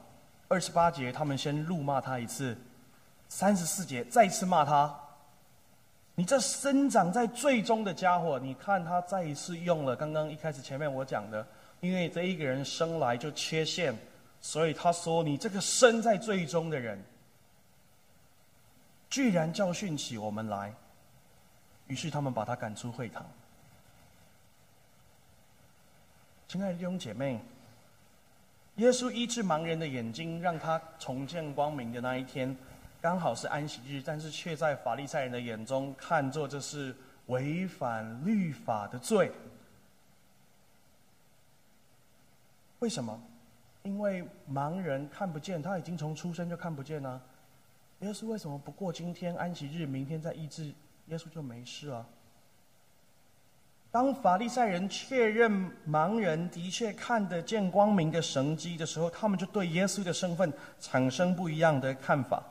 [0.49, 2.55] 二十八节，他们先怒骂他一次；
[3.27, 4.95] 三十四节，再次骂他。
[6.15, 11.47] 你这生长在最终的家伙，你看他再一次用了刚刚一开始前面我讲的，
[11.81, 13.97] 因为这一个人生来就缺陷，
[14.43, 17.03] 所以他说你这个生在最终的人，
[19.15, 20.75] 居然教训起我们来，
[21.87, 23.25] 于是他们把他赶出会堂。
[26.49, 27.41] 亲爱的弟兄姐妹，
[28.75, 32.57] 耶稣医治盲人的眼睛，让他重见光明的那一天。
[33.01, 36.93] 刚好是安息日，但是却在法利赛人的眼中看作这是
[37.27, 39.31] 违反律法的罪。
[42.81, 43.17] 为什么？
[43.85, 47.23] 因为盲人看不见，他已经从出生就看不见了。
[48.05, 50.65] 耶稣为什么不过今天安息日，明天再医治，
[51.07, 52.07] 耶稣就没事了？
[53.91, 62.43] 当法利赛人确认盲人的确看得见光明的神迹的时候，他们就对耶稣的身份产生不一样的看法。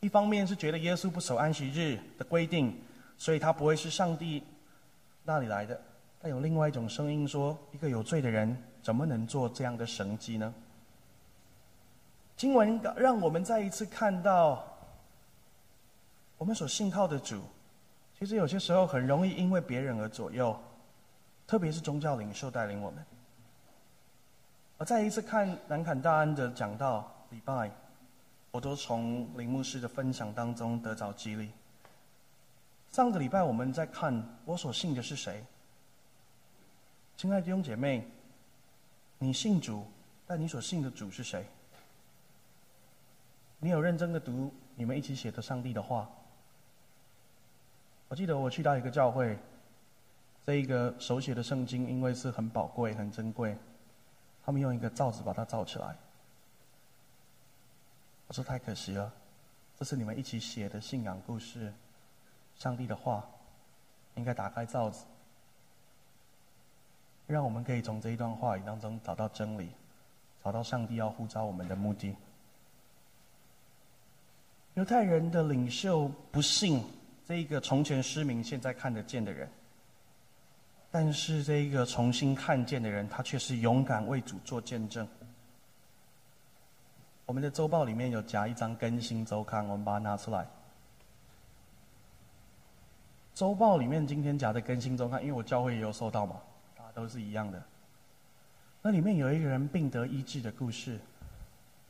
[0.00, 2.76] 一方面是觉得耶稣不守安息日的规定，
[3.16, 4.42] 所以他不会是上帝
[5.22, 5.80] 那里来的。
[6.20, 10.52] 但有另外一种声音说，一个有罪的人怎么能做这样的神迹呢？
[12.36, 14.75] 经文让我们再一次看到，
[16.38, 17.42] 我们所信靠的主，
[18.18, 20.58] 其实有些时候很容易因为别人而左右，
[21.46, 23.04] 特别是宗教领袖带领我们。
[24.78, 27.70] 我再一次看南坎大安的讲道礼拜。
[28.52, 31.50] 我都从林牧师的分享当中得着激励。
[32.90, 35.44] 上个礼拜我们在看我所信的是谁？
[37.18, 38.08] 亲爱的弟兄姐妹，
[39.18, 39.84] 你信主，
[40.26, 41.44] 但你所信的主是谁？
[43.58, 46.08] 你有认真的读你们一起写的上帝的话？
[48.08, 49.36] 我记得我去到一个教会，
[50.44, 53.56] 这一个手写的圣经，因为是很宝贵、很珍贵，
[54.44, 55.96] 他们用一个罩子把它罩起来。
[58.28, 59.12] 我说太可惜了，
[59.76, 61.72] 这是你们一起写的信仰故事，
[62.56, 63.24] 上帝的话，
[64.14, 65.04] 应该打开罩子，
[67.26, 69.70] 让我们可以从这一段话语当中找到真理，
[70.44, 72.14] 找到上帝要呼召我们的目的。
[74.74, 76.84] 犹太人的领袖不信
[77.26, 79.50] 这一个从前失明现在看得见的人，
[80.92, 85.06] 但是这一个重新看见的人，他却是勇敢为主做见证。
[87.24, 90.46] 我们的周报里面有夹一张更新周刊，我们把它拿出来。
[93.34, 96.40] 周报里面今天夹的更新周刊，因为我教会也有收到嘛，
[96.78, 97.60] 啊，都是一样的。
[98.82, 101.00] 那里面有一个人病得医治的故事，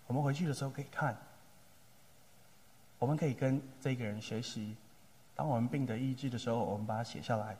[0.07, 1.15] 我们回去的时候可以看。
[2.99, 4.75] 我们可以跟这个人学习，
[5.37, 7.55] 当我们病得医治的时候，我们把它写下来，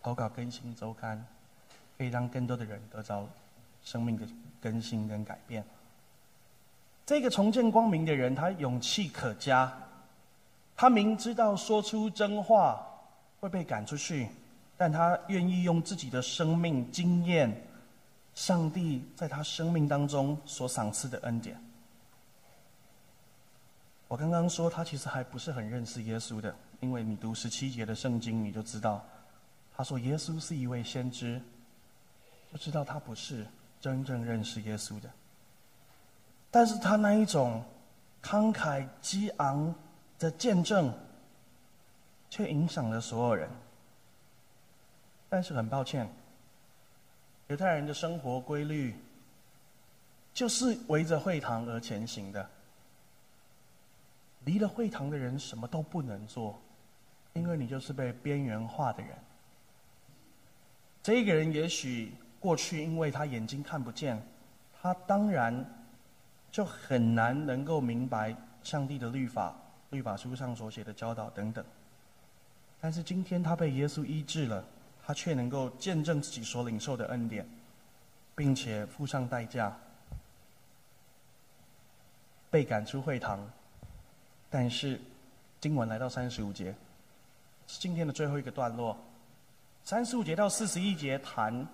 [0.00, 1.26] 投稿更新周刊，
[1.98, 3.28] 可以让更多的人得着
[3.82, 4.24] 生命的
[4.62, 5.64] 更新跟改变。
[7.04, 9.76] 这个重见光明的人，他勇气可嘉。
[10.76, 12.80] 他明知道说出真话
[13.40, 14.28] 会被赶出去，
[14.76, 17.52] 但他愿意用自己的生命经验，
[18.34, 21.60] 上帝在他生命当中所赏赐的恩典。
[24.06, 29.04] 我刚刚说他其实还不是很认识耶稣的，因为你读十七节的圣经，你就知道，
[29.76, 31.40] 他说耶稣是一位先知，
[32.50, 33.46] 就知道他不是
[33.80, 35.10] 真正认识耶稣的。
[36.50, 37.62] 但是他那一种
[38.22, 39.74] 慷慨激昂
[40.18, 40.92] 的见证，
[42.28, 43.48] 却影响了所有人。
[45.28, 46.10] 但是很抱歉，
[47.48, 48.96] 犹太人的生活规律
[50.32, 52.48] 就是围着会堂而前行的。
[54.44, 56.60] 离了会堂的人什么都不能做，
[57.32, 59.10] 因为你就是被边缘化的人。
[61.02, 64.22] 这个人也许过去因为他眼睛看不见，
[64.80, 65.64] 他当然
[66.50, 69.54] 就很难能够明白上帝的律法、
[69.90, 71.64] 律法书上所写的教导等等。
[72.80, 74.64] 但是今天他被耶稣医治了。
[75.02, 77.44] 他却能够见证自己所领受的恩典，
[78.36, 79.76] 并且付上代价，
[82.48, 83.50] 被赶出会堂。
[84.48, 85.00] 但是，
[85.58, 86.72] 经文来到三十五节，
[87.78, 88.96] 今天的最后一个段落。
[89.84, 91.66] 三十五节到四十一节谈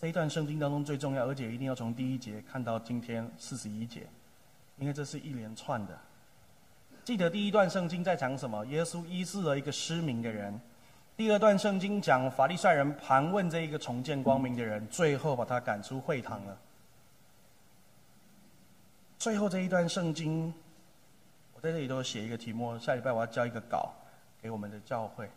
[0.00, 4.06] 这一段圣经当中最重要，而且一定要从第一节看到今天四十一节，
[4.78, 5.98] 因为这是一连串的。
[7.04, 8.64] 记得第一段圣经在讲什么？
[8.66, 10.58] 耶稣医治了一个失明的人。
[11.16, 16.58] 第二段圣经讲法利赛人盘问这一个重见光明的人，最后把他赶出会堂了。
[19.18, 20.54] 最后这一段圣经，
[21.52, 23.92] 我在这里都写一个题目，下礼拜我要交一个稿
[24.42, 25.28] 给我们的教会。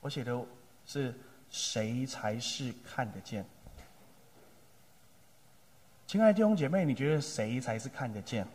[0.00, 0.44] 我写的
[0.84, 1.14] 是
[1.50, 3.44] 谁才是看得见？
[6.06, 8.46] 亲爱的弟兄姐妹，你觉得谁才是看得见？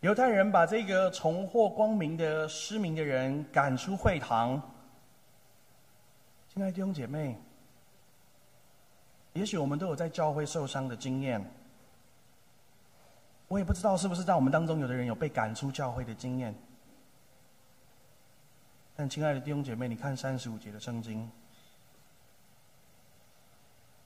[0.00, 4.60] 犹太人把这个重获光明的失明的人赶出会堂。
[6.52, 7.38] 亲爱的弟兄姐妹，
[9.32, 11.44] 也许我们都有在教会受伤的经验。
[13.52, 16.54] 我也不知道是不是在我们当中有的人有被赶出教会的经验。
[18.96, 21.30] 但亲爱的弟兄姐妹，你看三十五节的圣经，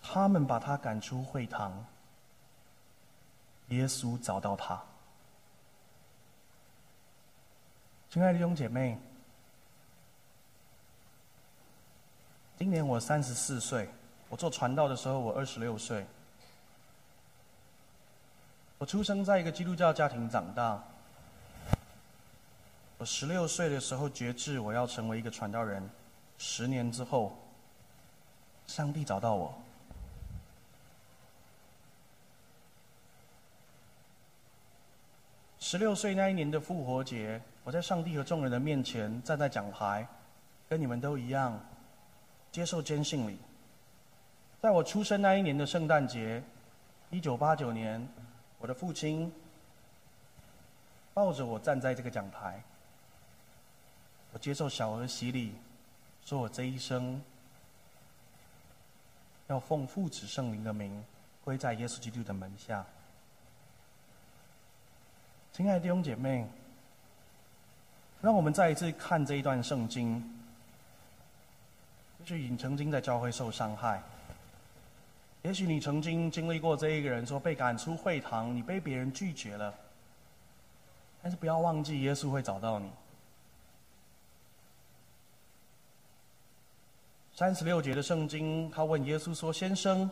[0.03, 1.87] 他们把他赶出会堂，
[3.69, 4.83] 耶稣找到他。
[8.11, 8.99] 亲爱的弟兄姐妹，
[12.59, 13.89] 今年我三十四岁。
[14.29, 16.05] 我做传道的时候，我二十六岁。
[18.79, 20.83] 我出生在一个基督教家庭长大。
[22.99, 25.89] 我十六岁的时候决志，我要成为一个传道人。
[26.37, 27.37] 十年之后，
[28.67, 29.55] 上帝找到我。
[35.59, 37.41] 十六岁那一年的复活节。
[37.65, 40.07] 我在上帝和众人的面前站在讲台，
[40.69, 41.59] 跟你们都一样，
[42.53, 43.37] 接受坚信礼。
[44.61, 46.41] 在我出生那一年的圣诞节，
[47.11, 48.07] 一九八九年，
[48.67, 49.33] 我的父亲
[51.15, 52.61] 抱着我站在这个讲台，
[54.33, 55.55] 我接受小儿洗礼，
[56.25, 57.23] 说我这一生
[59.47, 61.05] 要奉父子圣灵的名，
[61.45, 62.85] 归在耶稣基督的门下。
[65.53, 66.45] 亲爱的弟兄姐妹。
[68.21, 70.17] 让我们再一次看这一段圣经。
[72.19, 74.03] 也许你曾经在教会受伤害，
[75.47, 79.73] 也许你曾经经历过这一个人说被赶出会堂，你被别人拒绝了。
[81.23, 82.91] 但是不要忘记，耶稣会找到你。
[87.33, 90.11] 三十六节的圣经，他问耶稣说：“先生，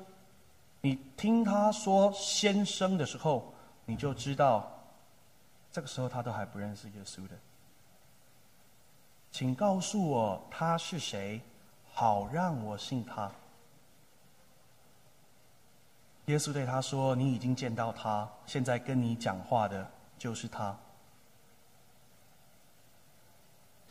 [0.80, 3.52] 你听他说先生的时候，
[3.86, 4.70] 你就知道，
[5.72, 7.34] 这个时候他都还不认识耶稣的。”
[9.32, 11.40] 请告诉我他是谁，
[11.92, 13.28] 好让我信他。
[16.26, 20.76] 耶稣对他说：“你已经见到他，现在跟你讲话的就是他。”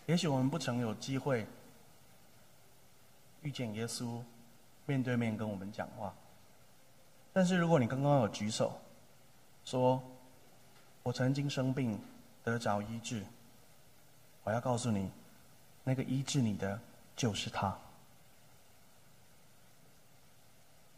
[0.08, 1.46] 也许我们不曾有机会
[3.42, 4.22] 遇见耶稣，
[4.86, 6.14] 面对面跟我们讲话。
[7.32, 8.80] 但是如果你刚刚有举手，
[9.64, 10.02] 说
[11.04, 12.00] ：“我曾经生病，
[12.44, 13.24] 得着医治。”
[14.44, 15.12] 我要告诉你。
[15.86, 16.80] 那个医治你的
[17.14, 17.78] 就是他。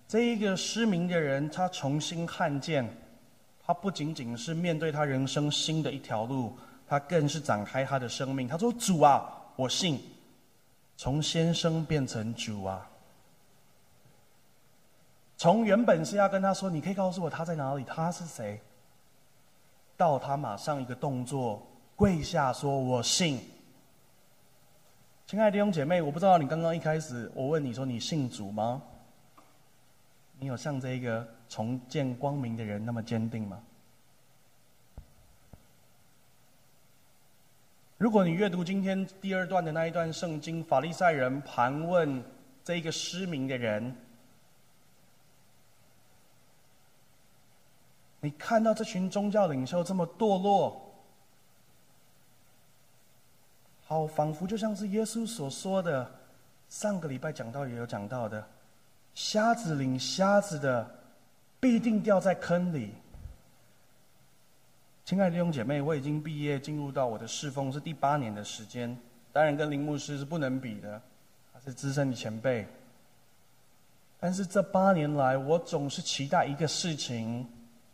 [0.08, 2.88] 这一个失明的人，他重新看见，
[3.66, 6.56] 他不仅仅是面对他人生新的一条路，
[6.88, 8.48] 他更是展开他的生命。
[8.48, 10.00] 他说：“主啊，我信。”
[10.98, 12.90] 从先生变成主啊，
[15.36, 18.62] 从原本是要跟他说：“你可以告诉我他在哪里，他是谁？”
[19.98, 23.42] 到他马上一个动作，跪下说：“我信。”
[25.28, 28.82] 亲爱的弟兄姐妹，我不知道你刚刚一开始我问你说你信主吗？
[30.40, 33.64] 你有像这一个重见光明的人那么坚定吗？
[37.98, 42.22] 如果你阅读今天第二段的那一段圣经，法利赛人盘问
[42.64, 43.96] 这一个失明的人，
[48.20, 50.82] 你看到这群宗教领袖这么堕落。
[53.86, 56.20] 好，仿佛就像是耶稣所说的，
[56.68, 58.46] 上个礼拜讲到也有讲到的，
[59.16, 60.86] 瞎子领瞎子的，
[61.60, 62.92] 必定掉在坑里。
[65.06, 68.96] 亲爱的弟兄姐妹，我已经毕业，进入到我的侍奉是第八年的时间，
[69.32, 71.02] 当然跟林牧师是不能比的，
[71.54, 72.68] 他是资深的前辈。
[74.20, 77.48] 但是这八年来，我总是期待一个事情，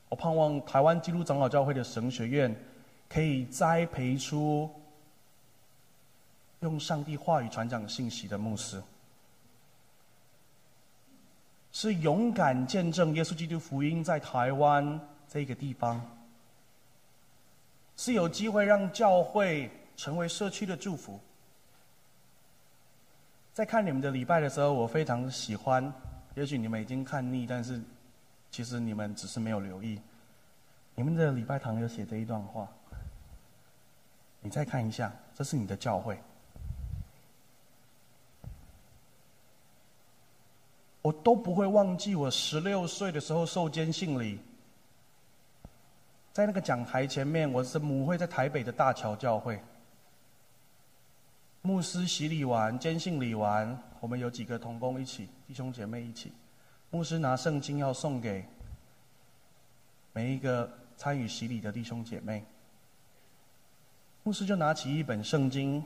[0.09, 2.55] 我盼望台湾基督长老教会的神学院
[3.07, 4.69] 可以栽培出。
[6.61, 8.81] 用上帝话语传讲信息的牧师，
[11.71, 16.01] 是勇敢见证耶稣基督福音在台湾这个地方，
[17.95, 21.19] 是有机会让教会成为社区的祝福。
[23.53, 25.93] 在看你们的礼拜的时候，我非常喜欢。
[26.35, 27.81] 也许你们已经看腻，但是
[28.49, 29.99] 其实你们只是没有留意。
[30.95, 32.67] 你们的礼拜堂有写这一段话，
[34.39, 36.17] 你再看一下，这是你的教会。
[41.01, 44.39] 我都不会忘记我十六岁的时候受监信礼，
[46.31, 49.59] 在那个讲台前面，我是母会在台北的大桥教会，
[51.63, 56.31] 牧师洗礼完，监信礼完，我们有几个同工一起，弟兄姐妹一起，
[56.91, 58.45] 牧师拿圣经要送给
[60.13, 62.45] 每一个参与洗礼的弟兄姐妹，
[64.21, 65.83] 牧师就拿起一本圣经，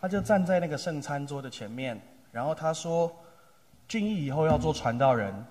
[0.00, 3.12] 他就站在那个圣餐桌的前面，然后他说。
[3.92, 5.44] 俊义以后要做传道人，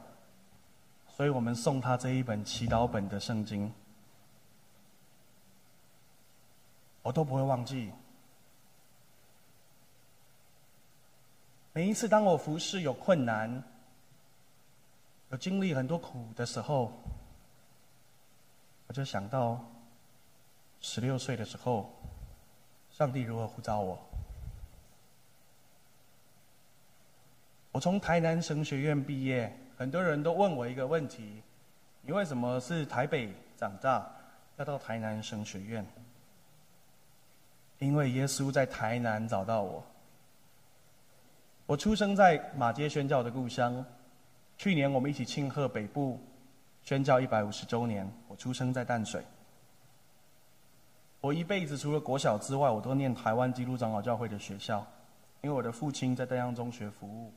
[1.08, 3.72] 所以我们送他这一本祈祷本的圣经，
[7.04, 7.92] 我都不会忘记。
[11.72, 13.64] 每一次当我服侍有困难、
[15.30, 16.92] 有经历很多苦的时候，
[18.88, 19.64] 我就想到
[20.80, 21.94] 十六岁的时候，
[22.90, 24.11] 上帝如何呼召我。
[27.72, 31.42] 我从台南神学院毕业，很多人都问我一个问题：
[32.02, 34.06] 你为什么是台北长大，
[34.58, 35.86] 要到台南神学院？
[37.80, 39.84] 因为耶稣在台南找到我。
[41.66, 43.84] 我出生在马街宣教的故乡，
[44.58, 46.20] 去年我们一起庆贺北部
[46.84, 48.06] 宣教一百五十周年。
[48.28, 49.24] 我出生在淡水。
[51.22, 54.86] 我一辈子除了国小之外，我都念台湾基督长老教会的学校，
[55.42, 57.32] 因为我的父亲在丹阳中学服务。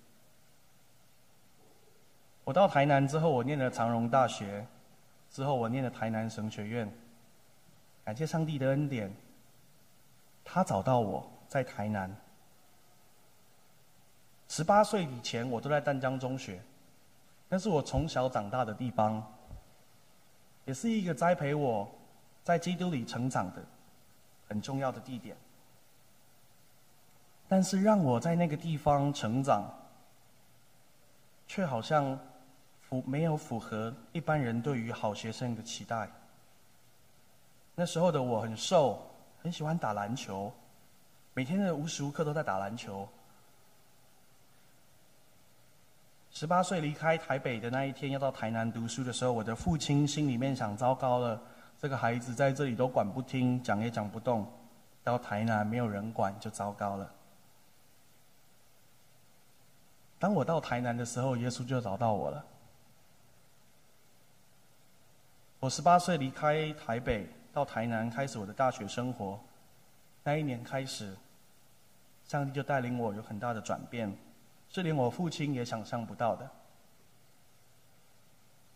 [2.44, 4.66] 我到台南之后，我念了长荣大学，
[5.30, 6.92] 之后我念了台南神学院。
[8.04, 9.10] 感谢上帝的恩典，
[10.44, 12.14] 他找到我在台南。
[14.46, 16.60] 十八岁以前，我都在淡江中学，
[17.48, 19.26] 那是我从小长大的地方，
[20.66, 21.90] 也是一个栽培我
[22.42, 23.64] 在基督里成长的
[24.46, 25.34] 很重要的地点。
[27.48, 29.64] 但是让我在那个地方成长，
[31.46, 32.18] 却好像。
[33.06, 36.08] 没有符合一般人对于好学生的期待。
[37.74, 39.04] 那时候的我很瘦，
[39.42, 40.52] 很喜欢打篮球，
[41.32, 43.08] 每天的无时无刻都在打篮球。
[46.30, 51.40] 十八岁离开台北的那一天，要到台南读书的时候，我的父亲心里面想：糟糕了，
[51.78, 54.46] 这个孩子在这里都管不听，讲也讲不动，
[55.04, 57.08] 到台南没有人管，就糟糕了。
[60.18, 62.44] 当我到台南的时候，耶稣就找到我了。
[65.64, 69.40] 我十八岁离开台北到台南，开始我的大学生活。
[70.22, 71.16] 那一年开始，
[72.26, 74.14] 上帝就带领我有很大的转变，
[74.68, 76.46] 是连我父亲也想象不到的。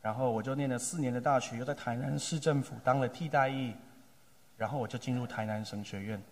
[0.01, 3.75] 然后我就念了四年的大学，又在台南市政府当了替代役，
[4.57, 6.23] 然后我就进入台南神学院。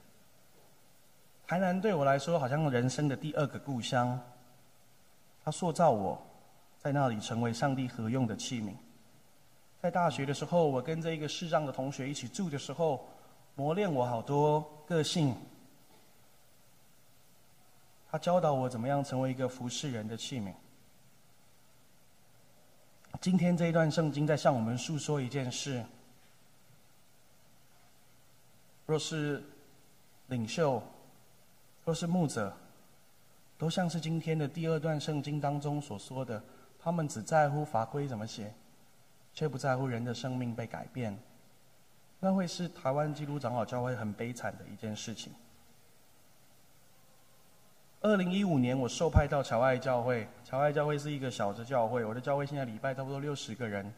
[1.46, 4.18] 台南对我来说，好像人生的第二个故乡。
[5.44, 6.18] 他塑造我，
[6.78, 8.72] 在那里成为上帝合用的器皿。
[9.86, 13.06] 在大学的时候，我跟这一个视障的同学一起住的时候，
[13.54, 15.32] 磨练我好多个性。
[18.10, 20.52] 他教导我怎么样成为一个服侍人的器皿。
[23.20, 25.84] 今天这一段圣经在向我们诉说一件事：
[28.86, 29.40] 若是
[30.26, 30.82] 领袖
[31.84, 32.52] 若是牧者，
[33.56, 36.42] 都像是今天的第二段圣经当中所说的，
[36.76, 38.52] 他们只在乎法规怎么写，
[39.36, 41.16] 却不在乎人的生命被改变，
[42.18, 45.30] 那会是台湾基督长老教会很悲惨的一件事情。
[48.00, 53.92] 二零一五年，我受派到侨爱教会，侨爱教会是一个小的教会，我的教会现在礼拜差不多六十个人，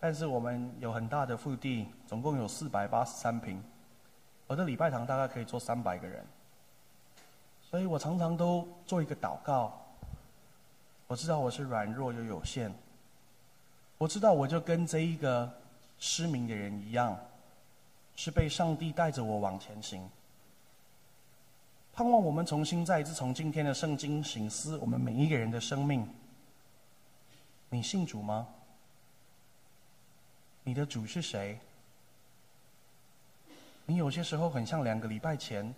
[0.00, 3.62] 但是我们有很大的腹地，总共有四百八十三平，
[4.48, 6.26] 我的礼拜堂大概可以坐三百个人。
[7.62, 9.80] 所以我常常都做一个祷告。
[11.06, 12.74] 我知道我是软弱又有限，
[13.98, 15.50] 我知道我就跟这一个
[15.98, 17.18] 失明的人一样，
[18.14, 20.08] 是被上帝带着我往前行。
[21.94, 26.06] 盼望我们重新再一次从今天的圣经醒思我们每一个人的生命。
[27.70, 28.46] 你信主吗？
[30.62, 31.58] 你的主是谁？
[33.86, 35.74] 你有些时候很像两个礼拜前。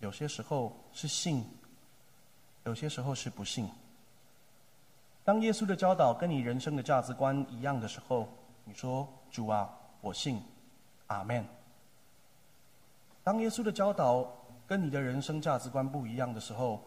[0.00, 1.44] 有些时候是信，
[2.64, 3.68] 有些时候是不信。
[5.24, 8.28] 当耶稣的教导跟你人生的价值观一样的时候，
[8.64, 10.42] 你说：“主啊，我信，
[11.06, 11.44] 阿门。”
[13.22, 14.26] 当耶稣的教导
[14.66, 16.82] 跟你的人生价值观不一样的时候，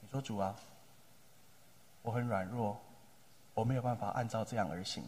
[0.00, 0.54] 你说：“主啊，
[2.02, 2.76] 我很软弱，
[3.54, 5.04] 我没有办法按照这样而行。”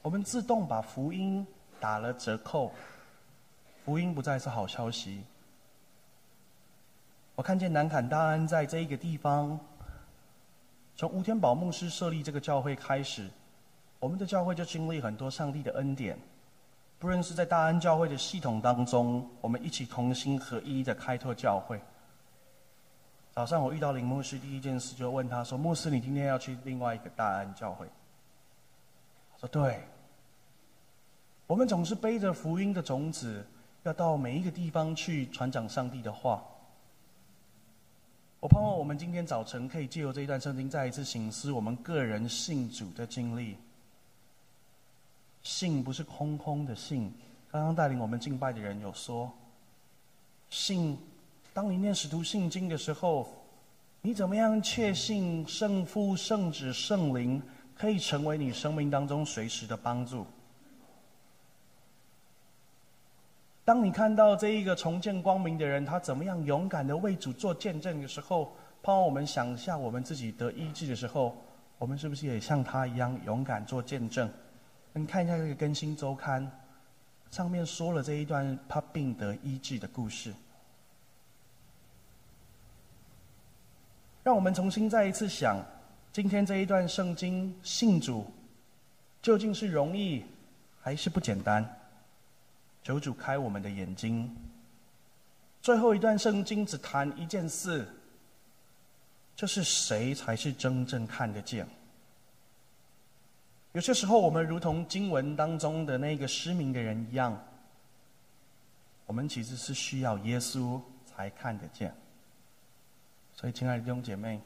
[0.00, 1.46] 我们自动把福音
[1.78, 2.72] 打了折扣，
[3.84, 5.24] 福音不再是好消息。
[7.34, 9.60] 我看见南坎大安在这一个地方，
[10.96, 13.28] 从吴天宝牧师设立这个教会开始，
[14.00, 16.18] 我们的教会就经历很多上帝的恩典。
[16.98, 21.78] 不论是在大安教会的系统当中，我们一起同心合一的开拓教会。
[23.30, 27.86] 早上我遇到林牧师，第一件事就问他说：“牧师，你今天要去另外一个大安教会？”
[29.32, 29.82] 他说：“对。”
[31.46, 33.46] 我们总是背着福音的种子，
[33.82, 36.42] 要到每一个地方去传讲上帝的话。
[38.46, 43.56] 我盼望我们今天早晨可以借由这一段圣经，再一次醒思我们个人信主的经历。
[45.42, 47.12] 信不是空空的信。
[47.50, 49.32] 刚刚带领我们敬拜的人有说，
[50.48, 50.96] 信，
[51.52, 53.26] 当你念使徒信经的时候，
[54.00, 57.42] 你怎么样确信圣父、圣子、圣灵
[57.74, 60.24] 可以成为你生命当中随时的帮助？
[63.66, 71.36] 当你看到这一个重见光明的人，他怎么样勇敢的为主做见证的时候，盼望我们想一下我们自己得医治的时候，
[71.76, 74.30] 我们是不是也像他一样勇敢做见证？
[74.92, 76.48] 你看一下这个更新周刊，
[77.32, 80.32] 上面说了这一段他病得医治的故事，
[84.22, 85.60] 让我们重新再一次想，
[86.12, 88.24] 今天这一段圣经信主，
[89.20, 90.24] 究竟是容易
[90.80, 91.68] 还是不简单？
[92.86, 94.32] 求主开我们的眼睛。
[95.60, 97.84] 最后一段圣经只谈一件事，
[99.34, 101.66] 就是谁才是真正看得见。
[103.72, 107.36] 有些时候，我们如同经文当中的那个失明的人一样，
[109.04, 111.92] 我们其实是需要耶稣才看得见。
[113.34, 114.40] 所以，亲爱的弟兄姐妹，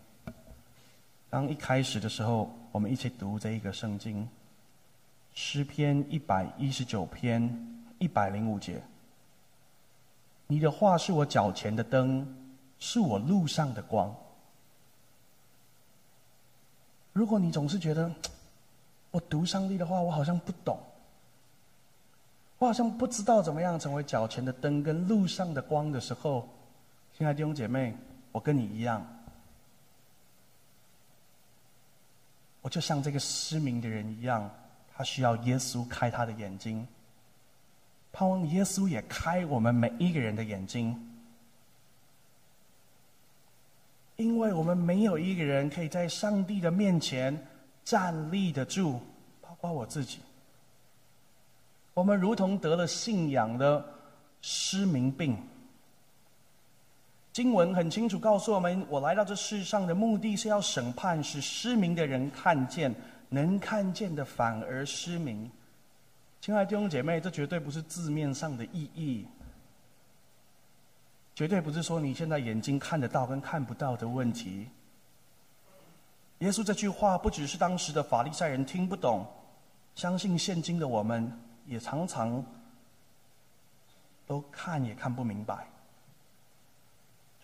[1.29, 4.27] 当一开始的时候，我们一起读这一个圣经，
[5.35, 7.77] 诗篇一百一十九篇。
[8.01, 8.83] 一百零五节，
[10.47, 12.27] 你的话是我脚前的灯，
[12.79, 14.13] 是我路上的光。
[17.13, 18.11] 如果你总是觉得
[19.13, 20.81] 我读上帝的话，我好像不懂，
[22.59, 26.49] 我好像不知道怎么样成为脚前的灯跟路上的光的时候，
[27.19, 27.95] 亲爱的弟兄姐妹，
[28.33, 29.07] 我跟你一样，
[32.63, 34.51] 我就像这个失明的人一样，
[34.97, 36.89] 他需要耶稣开他的眼睛。
[38.13, 40.95] 盼望耶稣也开我们每一个人的眼睛，
[44.17, 47.47] 因为我们没有一个人可以在上帝的面前
[47.85, 49.01] 站立得住，
[49.41, 50.19] 包括我自己。
[51.95, 53.85] 我们如同得了信仰的
[54.43, 55.37] 失明病。
[57.33, 62.93] 经文很清楚告诉我们，我来到这世上的目的是要审判，使失明的人看见，
[63.29, 65.51] 能看见的反而失明。
[66.41, 69.27] 亲爱的弟兄姐妹，这绝对不是字面上的意义，
[71.35, 74.67] 绝对不是说你现在眼睛看得到跟看不到的问题。
[76.39, 79.27] 耶稣这句话不只是当时的法利赛人听不懂，
[79.95, 81.31] 相信现今的我们
[81.67, 82.43] 也常常
[84.27, 85.69] 都看也看不明白。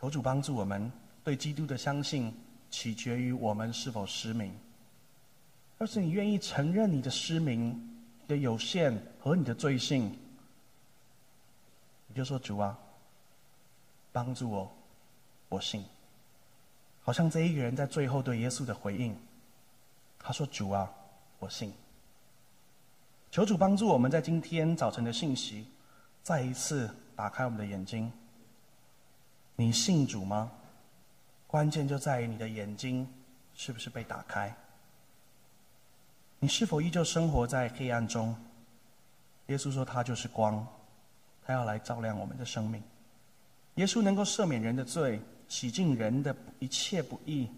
[0.01, 0.91] 求主帮助我们，
[1.23, 2.33] 对基督的相信
[2.71, 4.59] 取决于我们是否失明。
[5.81, 7.93] 要是你愿意承认你的失明。
[8.27, 10.17] 的有限和你的罪性，
[12.07, 12.79] 你就说主啊，
[14.13, 14.77] 帮助我
[15.49, 15.85] 我信。”
[17.03, 19.17] 好像这一个人在最后对耶稣的回应，
[20.19, 20.93] 他说：“主啊，
[21.39, 21.73] 我信。”
[23.31, 25.69] 求主帮助我们在今天早晨的信息，
[26.23, 28.11] 再一次打开我们的眼睛。
[29.55, 30.51] 你信主吗？
[31.47, 33.09] 关键就在于你的眼睛
[33.55, 34.53] 是不是被打开。
[36.39, 38.37] 你是否依旧生活在黑暗中？
[39.47, 40.67] 耶稣说他就是光，
[41.45, 42.83] 他要来照亮我们的生命。
[43.77, 47.49] 耶稣能够赦免人的罪，洗净人的一切不义，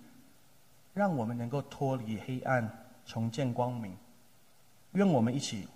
[0.94, 2.70] 让我们能够脱离黑暗，
[3.06, 3.96] 重见光明。
[4.92, 5.66] 愿我们一起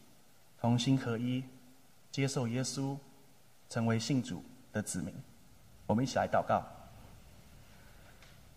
[0.61, 1.43] 同心合一，
[2.11, 2.97] 接受耶稣，
[3.69, 5.15] 成为信主的子民。
[5.87, 6.63] 我们一起来祷告。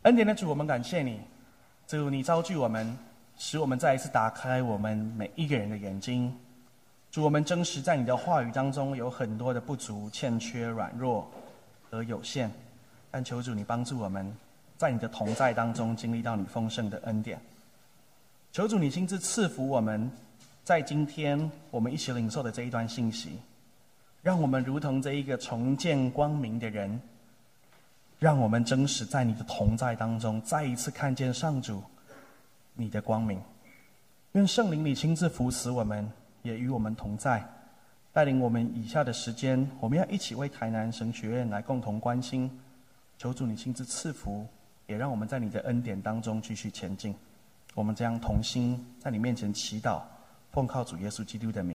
[0.03, 1.21] 恩典的主，我们感谢你，
[1.87, 2.97] 主你召聚我们，
[3.37, 6.35] 使我们再一次打开我们每一个人的眼睛。
[7.11, 11.29] 主，我们真实在你的话语当中有很多的不足、欠缺、软弱
[11.89, 12.49] 和有限，
[13.11, 14.35] 但求主你帮助我们，
[14.77, 17.39] 在你的同在当中经历到你丰盛的恩典。
[18.51, 20.11] 求主你亲自赐福我们。
[20.63, 23.37] 在今天我们一起领受的这一段信息，
[24.23, 26.99] 让我们如同这一个重见光明的人，
[28.17, 31.83] 让我们真实在你的同在当中，再一次看见上主
[32.75, 33.41] 你的光明。
[34.33, 36.11] 愿圣灵你亲自扶持我们，
[36.43, 37.43] 也与我们同在，
[38.11, 42.51] 带领我们以下的时间，我们要一起为台南神学院来共同关心。
[43.17, 44.45] 求主你亲自赐福，
[44.87, 47.15] 也让我们在你的恩典当中继续前进。
[47.73, 50.01] 我们将同心在你面前祈祷。
[50.51, 51.63] 奉靠主耶稣基督的名。